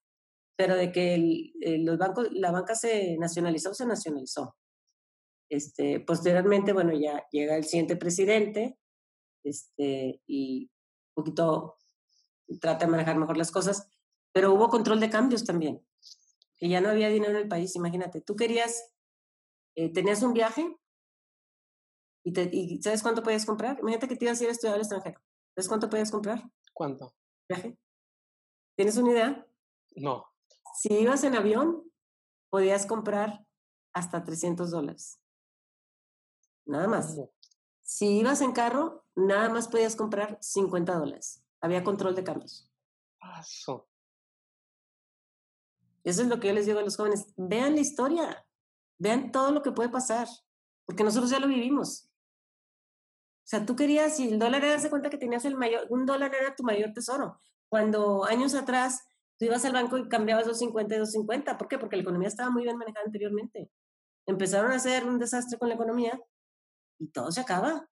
[0.55, 4.55] pero de que el, los bancos, la banca se nacionalizó, se nacionalizó.
[5.49, 8.79] Este, posteriormente, bueno, ya llega el siguiente presidente
[9.43, 10.71] este, y
[11.15, 11.75] un poquito
[12.61, 13.89] trata de manejar mejor las cosas,
[14.35, 15.81] pero hubo control de cambios también,
[16.57, 18.93] que ya no había dinero en el país, imagínate, tú querías,
[19.75, 20.77] eh, tenías un viaje
[22.21, 23.79] y, te, y ¿sabes cuánto podías comprar?
[23.79, 25.21] Imagínate que te ibas a ir a estudiar al extranjero.
[25.55, 26.43] ¿Sabes cuánto podías comprar?
[26.73, 27.15] ¿Cuánto?
[27.47, 27.77] Viaje.
[28.75, 29.47] ¿Tienes una idea?
[29.95, 30.25] No.
[30.81, 31.89] Si ibas en avión,
[32.49, 33.45] podías comprar
[33.93, 35.21] hasta 300 dólares.
[36.65, 37.17] Nada más.
[37.83, 41.41] Si ibas en carro, nada más podías comprar 50 dólares.
[41.61, 42.69] Había control de cambios.
[43.17, 43.87] Paso.
[46.05, 47.33] Eso es lo que yo les digo a los jóvenes.
[47.35, 48.45] Vean la historia.
[48.99, 50.27] Vean todo lo que puede pasar.
[50.85, 52.09] Porque nosotros ya lo vivimos.
[53.45, 56.05] O sea, tú querías, si el dólar era, de cuenta que tenías el mayor, un
[56.05, 57.39] dólar era tu mayor tesoro.
[57.69, 59.03] Cuando años atrás
[59.37, 61.57] tú ibas al banco y cambiabas 2.50 y 2.50.
[61.57, 61.79] ¿Por qué?
[61.79, 63.71] Porque la economía estaba muy bien manejada anteriormente.
[64.27, 66.19] Empezaron a hacer un desastre con la economía
[66.99, 67.89] y todo se acaba.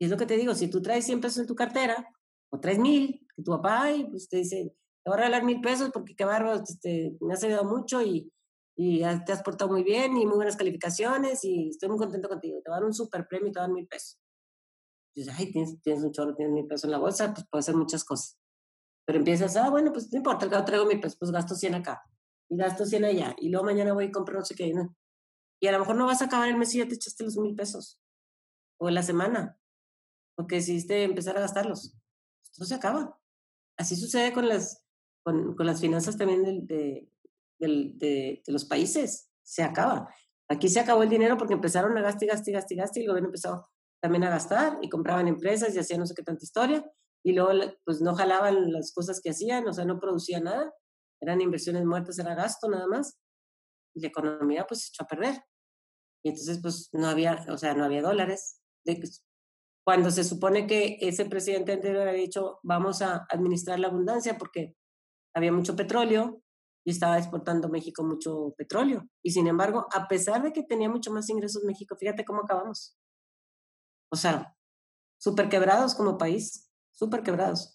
[0.00, 2.08] Y es lo que te digo, si tú traes 100 pesos en tu cartera
[2.50, 4.74] o traes mil, que tu papá y pues te dice,
[5.04, 8.32] te voy a regalar mil pesos porque qué barro, este, me has ayudado mucho y,
[8.76, 12.60] y te has portado muy bien y muy buenas calificaciones y estoy muy contento contigo.
[12.62, 14.18] Te van un super premio y te van mil pesos
[15.18, 18.04] dices, ay, tienes, un chorro, tienes mil pesos en la bolsa, pues puedo hacer muchas
[18.04, 18.38] cosas.
[19.04, 22.02] Pero empiezas, ah, bueno, pues no importa, traigo mil pesos, pues gasto 100 acá
[22.48, 24.72] y gasto 100 allá y luego mañana voy a comprar no sé qué.
[25.60, 27.36] Y a lo mejor no vas a acabar el mes y ya te echaste los
[27.36, 28.00] mil pesos
[28.78, 29.58] o la semana
[30.36, 31.96] porque decidiste empezar a gastarlos.
[32.44, 33.18] Esto se acaba.
[33.76, 34.84] Así sucede con las,
[35.28, 37.06] con, con las finanzas también de,
[37.58, 39.30] de, de, los países.
[39.42, 40.08] Se acaba.
[40.48, 42.98] Aquí se acabó el dinero porque empezaron a gastar y gastar y gastar y gastar
[42.98, 43.68] y el gobierno empezó
[44.00, 46.82] también a gastar y compraban empresas y hacían no sé qué tanta historia
[47.22, 47.50] y luego
[47.84, 50.72] pues no jalaban las cosas que hacían, o sea, no producía nada,
[51.20, 53.18] eran inversiones muertas, era gasto nada más
[53.94, 55.42] y la economía pues se echó a perder.
[56.24, 58.62] Y entonces pues no había, o sea, no había dólares.
[59.84, 64.78] Cuando se supone que ese presidente anterior había dicho vamos a administrar la abundancia porque
[65.38, 66.42] había mucho petróleo
[66.84, 69.08] y estaba exportando México mucho petróleo.
[69.22, 72.96] Y sin embargo, a pesar de que tenía mucho más ingresos México, fíjate cómo acabamos.
[74.10, 74.56] O sea,
[75.18, 77.74] súper quebrados como país, súper quebrados.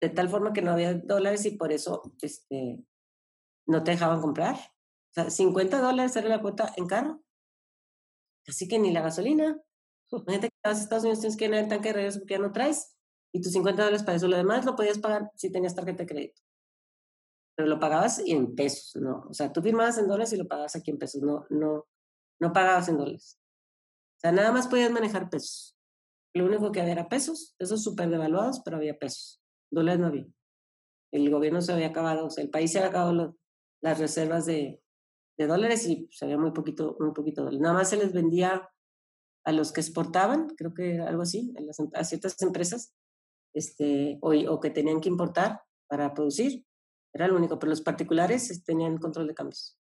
[0.00, 2.84] De tal forma que no había dólares y por eso este,
[3.66, 4.54] no te dejaban comprar.
[4.54, 7.22] O sea, 50 dólares era la cuota en carro.
[8.46, 9.60] Así que ni la gasolina.
[10.12, 12.40] Imagínate que vas a Estados Unidos tienes que llenar el tanque de regreso porque ya
[12.40, 12.96] no traes.
[13.32, 14.28] Y tus 50 dólares para eso.
[14.28, 16.47] Lo demás lo podías pagar si tenías tarjeta de crédito.
[17.58, 19.26] Pero lo pagabas en pesos, ¿no?
[19.28, 21.20] O sea, tú firmabas en dólares y lo pagabas aquí en pesos.
[21.22, 21.88] No, no,
[22.40, 23.40] no pagabas en dólares.
[24.16, 25.76] O sea, nada más podías manejar pesos.
[26.34, 29.42] Lo único que había era pesos, pesos súper devaluados, pero había pesos.
[29.72, 30.26] Dólares no había.
[31.10, 33.36] El gobierno se había acabado, o sea, el país se había acabado
[33.82, 34.80] las reservas de,
[35.36, 37.60] de, dólares y pues, había muy poquito, muy poquito dólares.
[37.60, 38.70] Nada más se les vendía
[39.44, 42.94] a los que exportaban, creo que era algo así, a, las, a ciertas empresas,
[43.52, 46.64] este, o, o, que tenían que importar para producir.
[47.18, 49.76] Era lo único, pero los particulares tenían control de cambios.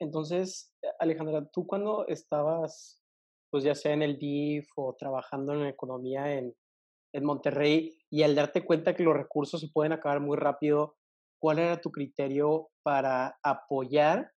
[0.00, 3.00] Entonces, Alejandra, tú cuando estabas
[3.50, 6.54] pues ya sea en el DIF o trabajando en la economía en,
[7.12, 10.96] en Monterrey, y al darte cuenta que los recursos se pueden acabar muy rápido,
[11.40, 14.30] ¿cuál era tu criterio para apoyar,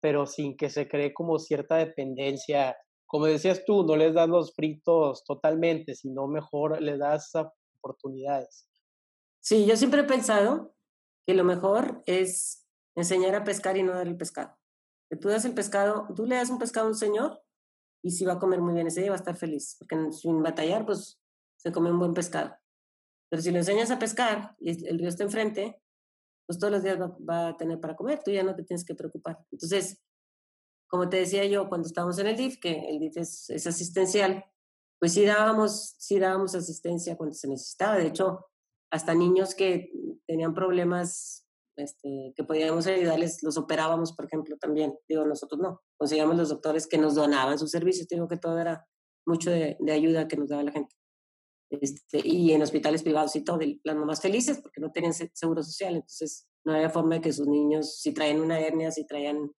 [0.00, 2.76] pero sin que se cree como cierta dependencia?
[3.06, 7.32] Como decías tú, no les das los fritos totalmente, sino mejor les das
[7.78, 8.68] oportunidades.
[9.40, 10.74] Sí, yo siempre he pensado
[11.26, 14.56] que lo mejor es enseñar a pescar y no dar el pescado.
[15.10, 17.42] Que tú das el pescado, tú le das un pescado a un señor
[18.02, 20.42] y si va a comer muy bien ese día va a estar feliz, porque sin
[20.42, 21.20] batallar, pues
[21.56, 22.54] se come un buen pescado.
[23.30, 25.80] Pero si lo enseñas a pescar y el río está enfrente,
[26.46, 28.94] pues todos los días va, a tener para comer, tú ya no te tienes que
[28.94, 29.38] preocupar.
[29.50, 30.02] Entonces,
[30.86, 34.44] como te decía yo, cuando estábamos en el DIF, que el DIF es, es asistencial,
[35.00, 37.96] pues sí dábamos, sí dábamos asistencia cuando se necesitaba.
[37.96, 38.46] De hecho,
[38.94, 39.90] hasta niños que
[40.26, 44.94] tenían problemas este, que podíamos ayudarles, los operábamos, por ejemplo, también.
[45.08, 45.82] Digo, nosotros no.
[45.98, 48.06] Conseguíamos los doctores que nos donaban sus servicios.
[48.06, 48.86] Digo que todo era
[49.26, 50.94] mucho de, de ayuda que nos daba la gente.
[51.70, 55.96] Este, y en hospitales privados y todo, las mamás felices porque no tenían seguro social,
[55.96, 59.50] entonces no había forma de que sus niños, si traían una hernia, si traían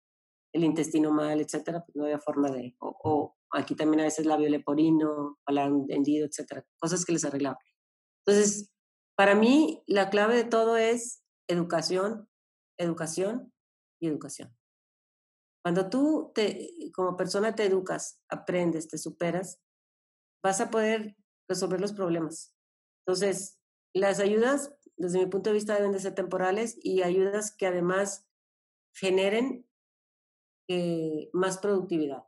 [0.54, 4.48] el intestino mal, etcétera, pues no había forma de, o, aquí también a veces labio
[4.50, 7.58] leporino, paladar hendido, etcétera, cosas que les arreglaban.
[8.26, 8.72] Entonces,
[9.16, 12.30] para mí, la clave de todo es educación,
[12.78, 13.54] educación
[14.02, 14.56] y educación.
[15.64, 19.60] Cuando tú te, como persona te educas, aprendes, te superas,
[20.44, 21.16] vas a poder
[21.50, 22.54] resolver los problemas.
[23.06, 23.60] Entonces,
[23.94, 28.28] las ayudas, desde mi punto de vista, deben de ser temporales y ayudas que además
[28.94, 29.68] generen
[30.68, 32.26] eh, más productividad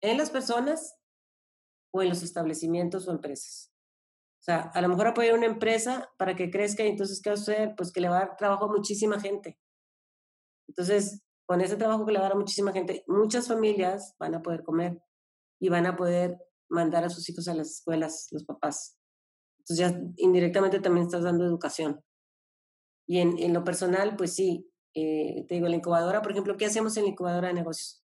[0.00, 0.98] en las personas
[1.92, 3.73] o en los establecimientos o empresas.
[4.44, 7.36] O sea, a lo mejor apoyar una empresa para que crezca y entonces, ¿qué va
[7.36, 7.74] a hacer?
[7.78, 9.58] Pues que le va a dar trabajo a muchísima gente.
[10.68, 14.34] Entonces, con ese trabajo que le va a dar a muchísima gente, muchas familias van
[14.34, 15.02] a poder comer
[15.58, 16.36] y van a poder
[16.68, 18.98] mandar a sus hijos a las escuelas, los papás.
[19.60, 22.04] Entonces ya indirectamente también estás dando educación.
[23.08, 26.66] Y en, en lo personal, pues sí, eh, te digo, la incubadora, por ejemplo, ¿qué
[26.66, 28.04] hacemos en la incubadora de negocios?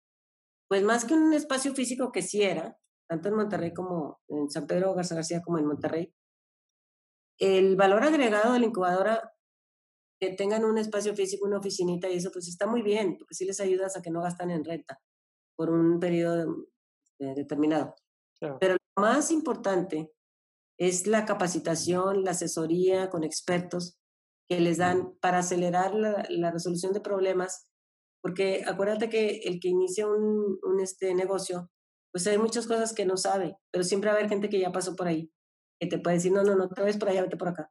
[0.69, 2.79] Pues más que un espacio físico que sí era,
[3.09, 6.13] tanto en Monterrey como en San Pedro Garza García como en Monterrey,
[7.39, 9.33] el valor agregado de la incubadora,
[10.19, 13.45] que tengan un espacio físico, una oficinita y eso, pues está muy bien, porque sí
[13.45, 15.01] les ayudas a que no gastan en renta
[15.57, 16.67] por un periodo
[17.19, 17.95] eh, determinado.
[18.61, 20.13] Pero lo más importante
[20.79, 23.99] es la capacitación, la asesoría con expertos
[24.49, 27.69] que les dan para acelerar la, resolución de problemas,
[28.23, 31.71] porque acuérdate que el que inicia un, un, este negocio,
[32.13, 34.71] pues hay muchas cosas que no sabe, pero siempre va a haber gente que ya
[34.71, 35.33] pasó por ahí,
[35.79, 37.71] que te puede decir, no, no, no te vayas por allá, vete por acá.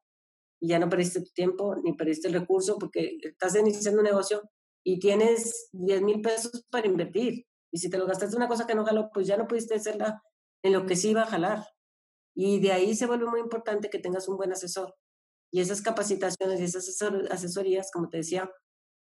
[0.61, 4.49] Y ya no perdiste tu tiempo ni perdiste el recurso porque estás iniciando un negocio
[4.83, 7.45] y tienes 10 mil pesos para invertir.
[7.71, 9.75] Y si te lo gastaste en una cosa que no jaló, pues ya no pudiste
[9.75, 10.21] hacerla
[10.63, 11.65] en lo que sí iba a jalar.
[12.35, 14.95] Y de ahí se vuelve muy importante que tengas un buen asesor.
[15.51, 17.01] Y esas capacitaciones y esas
[17.31, 18.51] asesorías, como te decía,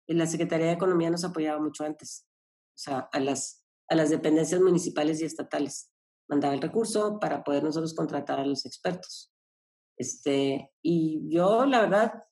[0.07, 2.25] en la Secretaría de Economía nos apoyaba mucho antes.
[2.75, 5.91] O sea, a las, a las dependencias municipales y estatales.
[6.29, 9.33] Mandaba el recurso para poder nosotros contratar a los expertos.
[9.97, 12.23] Este, y yo, la verdad,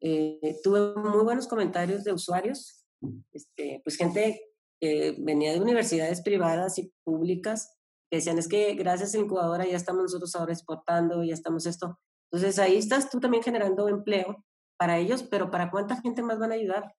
[0.00, 2.84] eh, tuve muy buenos comentarios de usuarios,
[3.32, 4.40] este, pues gente
[4.80, 7.76] que venía de universidades privadas y públicas
[8.10, 11.64] que decían, es que gracias a la incubadora ya estamos nosotros ahora exportando, ya estamos
[11.66, 11.98] esto.
[12.30, 14.44] Entonces ahí estás tú también generando empleo
[14.76, 16.94] para ellos, pero ¿para cuánta gente más van a ayudar?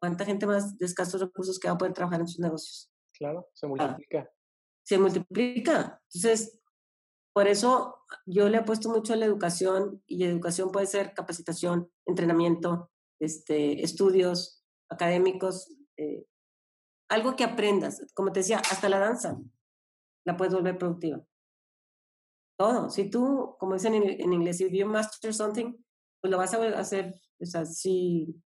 [0.00, 2.90] ¿Cuánta gente más de escasos recursos que va a poder trabajar en sus negocios?
[3.12, 4.30] Claro, se multiplica.
[4.90, 6.02] Se multiplica.
[6.12, 6.60] Entonces,
[7.32, 7.94] por eso
[8.26, 14.64] yo le apuesto mucho a la educación y educación puede ser capacitación, entrenamiento, este, estudios
[14.90, 16.26] académicos, eh,
[17.08, 18.04] algo que aprendas.
[18.14, 19.38] Como te decía, hasta la danza
[20.24, 21.24] la puedes volver productiva.
[22.58, 22.90] Todo.
[22.90, 25.72] Si tú, como dicen en, inglés, si you master something,
[26.20, 28.42] pues lo vas a hacer, o sea, si,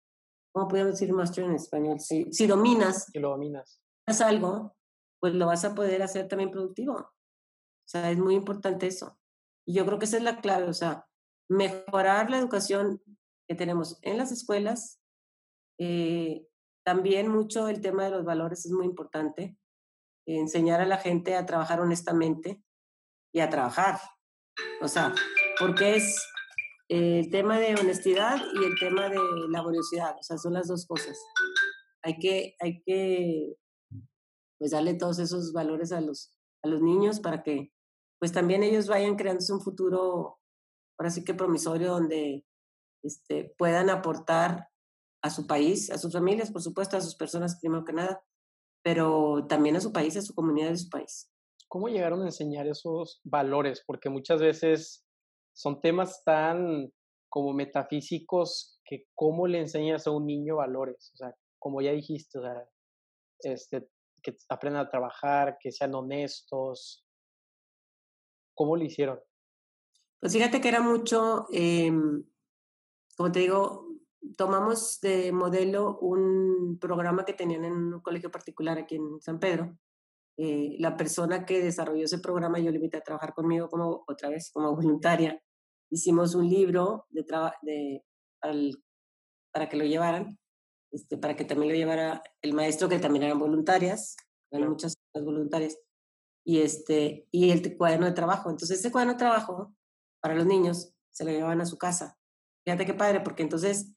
[0.51, 1.99] ¿cómo podemos decir master en español?
[1.99, 3.05] Si, si dominas.
[3.11, 3.79] Si lo dominas.
[4.21, 4.75] algo,
[5.21, 6.93] pues lo vas a poder hacer también productivo.
[6.95, 9.17] O sea, es muy importante eso.
[9.65, 11.07] Y yo creo que esa es la clave, o sea,
[11.47, 13.01] mejorar la educación
[13.47, 14.99] que tenemos en las escuelas.
[15.79, 16.47] Eh,
[16.83, 19.55] también mucho el tema de los valores es muy importante
[20.25, 22.63] enseñar a la gente a trabajar honestamente
[23.31, 23.99] y a trabajar.
[24.81, 25.13] O sea,
[25.59, 26.27] porque es
[26.89, 29.19] el tema de honestidad y el tema de
[29.49, 31.17] laboriosidad, o sea, son las dos cosas.
[32.03, 33.55] Hay que, hay que
[34.61, 37.73] pues darle todos esos valores a los, a los niños para que
[38.19, 40.37] pues también ellos vayan creándose un futuro,
[40.99, 42.45] ahora sí que promisorio, donde
[43.03, 44.67] este, puedan aportar
[45.23, 48.23] a su país, a sus familias, por supuesto, a sus personas primero que nada,
[48.83, 51.31] pero también a su país, a su comunidad de su país.
[51.67, 53.83] ¿Cómo llegaron a enseñar esos valores?
[53.87, 55.03] Porque muchas veces
[55.55, 56.93] son temas tan
[57.29, 62.37] como metafísicos que cómo le enseñas a un niño valores, o sea, como ya dijiste,
[62.37, 62.69] o sea,
[63.39, 63.89] este,
[64.21, 67.05] que aprendan a trabajar, que sean honestos.
[68.53, 69.19] ¿Cómo lo hicieron?
[70.19, 72.23] Pues fíjate que era mucho, em,
[73.17, 73.87] como te digo,
[74.37, 79.77] tomamos de modelo un programa que tenían en un colegio particular aquí en San Pedro.
[80.37, 84.29] Eh, la persona que desarrolló ese programa yo le invité a trabajar conmigo como otra
[84.29, 85.41] vez como voluntaria
[85.91, 87.25] hicimos un libro de,
[87.61, 88.03] de
[89.51, 90.39] para que lo llevaran,
[90.91, 94.15] este, para que también lo llevara el maestro, que también eran voluntarias,
[94.51, 95.77] eran muchas voluntarias,
[96.43, 98.49] y, este, y el cuaderno de trabajo.
[98.49, 99.73] Entonces, ese cuaderno de trabajo
[100.21, 102.17] para los niños se lo llevaban a su casa.
[102.65, 103.93] Fíjate qué padre, porque entonces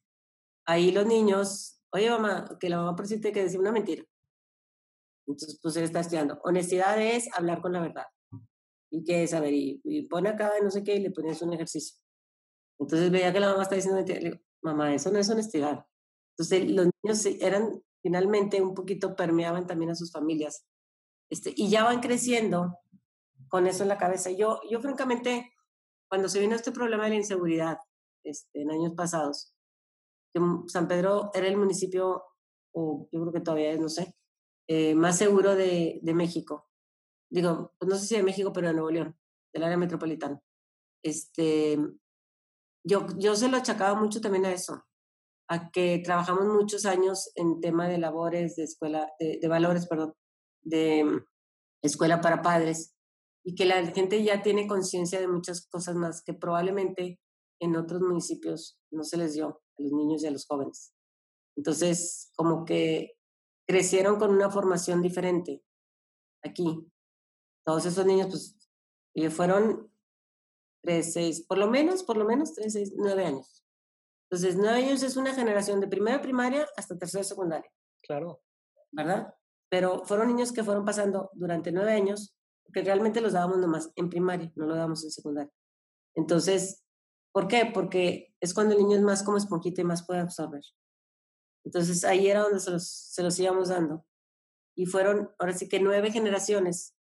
[0.66, 4.04] ahí los niños, oye mamá, que la mamá por que decir una mentira.
[5.26, 6.38] Entonces, pues él está estudiando.
[6.44, 8.06] Honestidad es hablar con la verdad.
[8.90, 9.34] ¿Y qué es?
[9.34, 11.98] A ver, y, pone acá no sé qué y le pones un ejercicio.
[12.78, 14.20] Entonces veía que la mamá está diciendo mentira.
[14.20, 15.86] Le digo, mamá, eso no es honestidad.
[16.36, 20.66] Entonces los niños eran, finalmente, un poquito permeaban también a sus familias.
[21.30, 22.78] Este, y ya van creciendo
[23.48, 24.30] con eso en la cabeza.
[24.30, 25.52] Yo, yo francamente,
[26.08, 27.78] cuando se vino este problema de la inseguridad
[28.24, 29.54] este, en años pasados,
[30.66, 32.24] San Pedro era el municipio,
[32.72, 34.16] o yo creo que todavía es, no sé,
[34.66, 36.68] eh, más seguro de, de México.
[37.30, 39.16] Digo, pues no sé si de México, pero de Nuevo León,
[39.52, 40.40] del área metropolitana.
[41.02, 41.78] Este,
[42.84, 44.84] yo, yo se lo achacaba mucho también a eso,
[45.48, 50.14] a que trabajamos muchos años en tema de labores, de escuela, de, de valores, perdón,
[50.62, 51.24] de mm,
[51.82, 52.94] escuela para padres,
[53.44, 57.20] y que la gente ya tiene conciencia de muchas cosas más que probablemente
[57.60, 60.94] en otros municipios no se les dio a los niños y a los jóvenes.
[61.56, 63.12] Entonces, como que
[63.66, 65.62] crecieron con una formación diferente
[66.42, 66.90] aquí.
[67.64, 68.56] Todos esos niños, pues,
[69.14, 69.90] y fueron
[70.82, 73.63] tres, seis, por lo menos, por lo menos tres, seis, nueve años.
[74.34, 77.70] Entonces, nueve años es una generación de primera primaria hasta tercera secundaria.
[78.02, 78.42] Claro.
[78.90, 79.32] ¿Verdad?
[79.68, 82.36] Pero fueron niños que fueron pasando durante nueve años,
[82.72, 85.52] que realmente los dábamos nomás en primaria, no lo dábamos en secundaria.
[86.16, 86.82] Entonces,
[87.30, 87.70] ¿por qué?
[87.72, 90.62] Porque es cuando el niño es más como esponjita y más puede absorber.
[91.64, 94.04] Entonces ahí era donde se los, se los íbamos dando.
[94.74, 96.96] Y fueron, ahora sí que nueve generaciones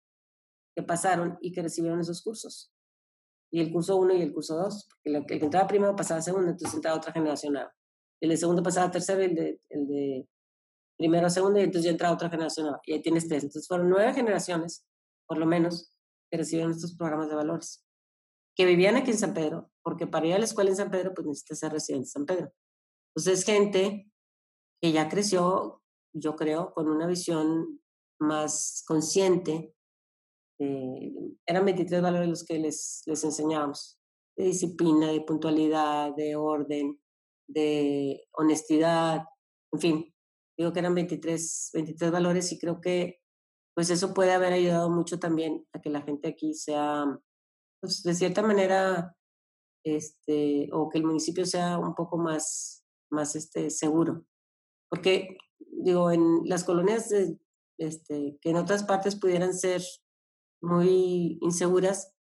[0.76, 2.72] que pasaron y que recibieron esos cursos.
[3.54, 4.90] Y el curso uno y el curso dos.
[4.90, 7.72] Porque el que entraba primero pasaba a segundo, entonces entraba otra generación nueva.
[8.20, 10.28] El de segundo pasaba a tercero el de, el de
[10.98, 12.82] primero a segundo, y entonces ya entraba otra generación nueva.
[12.86, 13.44] Y ahí tienes tres.
[13.44, 14.86] Entonces fueron nueve generaciones,
[15.28, 15.96] por lo menos,
[16.32, 17.86] que recibieron estos programas de valores.
[18.56, 21.14] Que vivían aquí en San Pedro, porque para ir a la escuela en San Pedro,
[21.14, 22.54] pues necesitas ser residente en San Pedro.
[23.16, 24.12] Entonces, gente
[24.82, 25.84] que ya creció,
[26.14, 27.82] yo creo, con una visión
[28.20, 29.76] más consciente.
[31.46, 34.00] Eran 23 valores los que les, les enseñábamos,
[34.38, 37.00] de disciplina, de puntualidad, de orden,
[37.48, 39.24] de honestidad,
[39.74, 40.16] en fin,
[40.58, 43.20] digo que eran 23, 23 valores y creo que
[43.76, 47.06] pues eso puede haber ayudado mucho también a que la gente aquí sea,
[47.82, 49.16] pues de cierta manera,
[49.84, 54.26] este, o que el municipio sea un poco más, más este, seguro.
[54.90, 57.12] Porque, digo, en las colonias
[57.80, 59.82] este, que en otras partes pudieran ser
[60.64, 62.16] muy inseguras,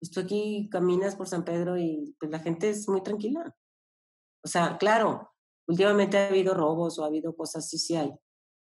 [0.00, 3.54] pues tú aquí caminas por San Pedro y pues la gente es muy tranquila.
[4.44, 5.32] O sea, claro,
[5.66, 8.12] últimamente ha habido robos o ha habido cosas, sí, sí hay.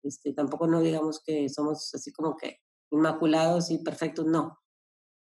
[0.03, 2.61] Este, tampoco no digamos que somos así como que
[2.91, 4.59] inmaculados y perfectos, no.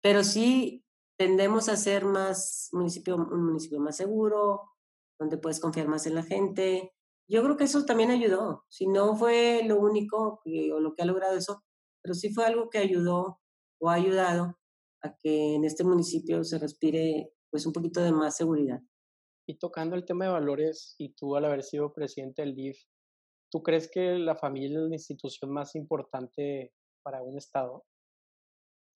[0.03, 0.84] Pero sí
[1.18, 4.72] tendemos a ser más municipio, un municipio más seguro,
[5.20, 6.93] donde puedes confiar más en la gente,
[7.28, 8.64] yo creo que eso también ayudó.
[8.68, 11.64] Si no fue lo único o lo que ha logrado eso,
[12.03, 13.40] pero sí fue algo que ayudó
[13.83, 14.57] o ha ayudado
[15.03, 18.80] a que en este municipio se respire pues un poquito de más seguridad.
[19.47, 22.78] Y tocando el tema de valores, y tú al haber sido presidente del DIF,
[23.51, 26.72] ¿tú crees que la familia es la institución más importante
[27.03, 27.85] para un Estado?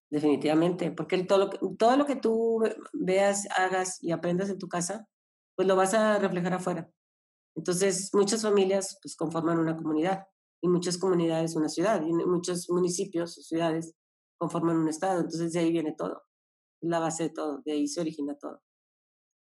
[0.09, 2.63] Definitivamente, porque todo lo, que, todo lo que tú
[2.93, 5.09] veas, hagas y aprendas en tu casa,
[5.57, 6.89] pues lo vas a reflejar afuera.
[7.57, 10.27] Entonces, muchas familias pues, conforman una comunidad
[10.63, 13.97] y muchas comunidades una ciudad y muchos municipios o ciudades
[14.39, 15.21] conforman un estado.
[15.21, 16.25] Entonces, de ahí viene todo.
[16.81, 18.63] Es la base de todo, de ahí se origina todo.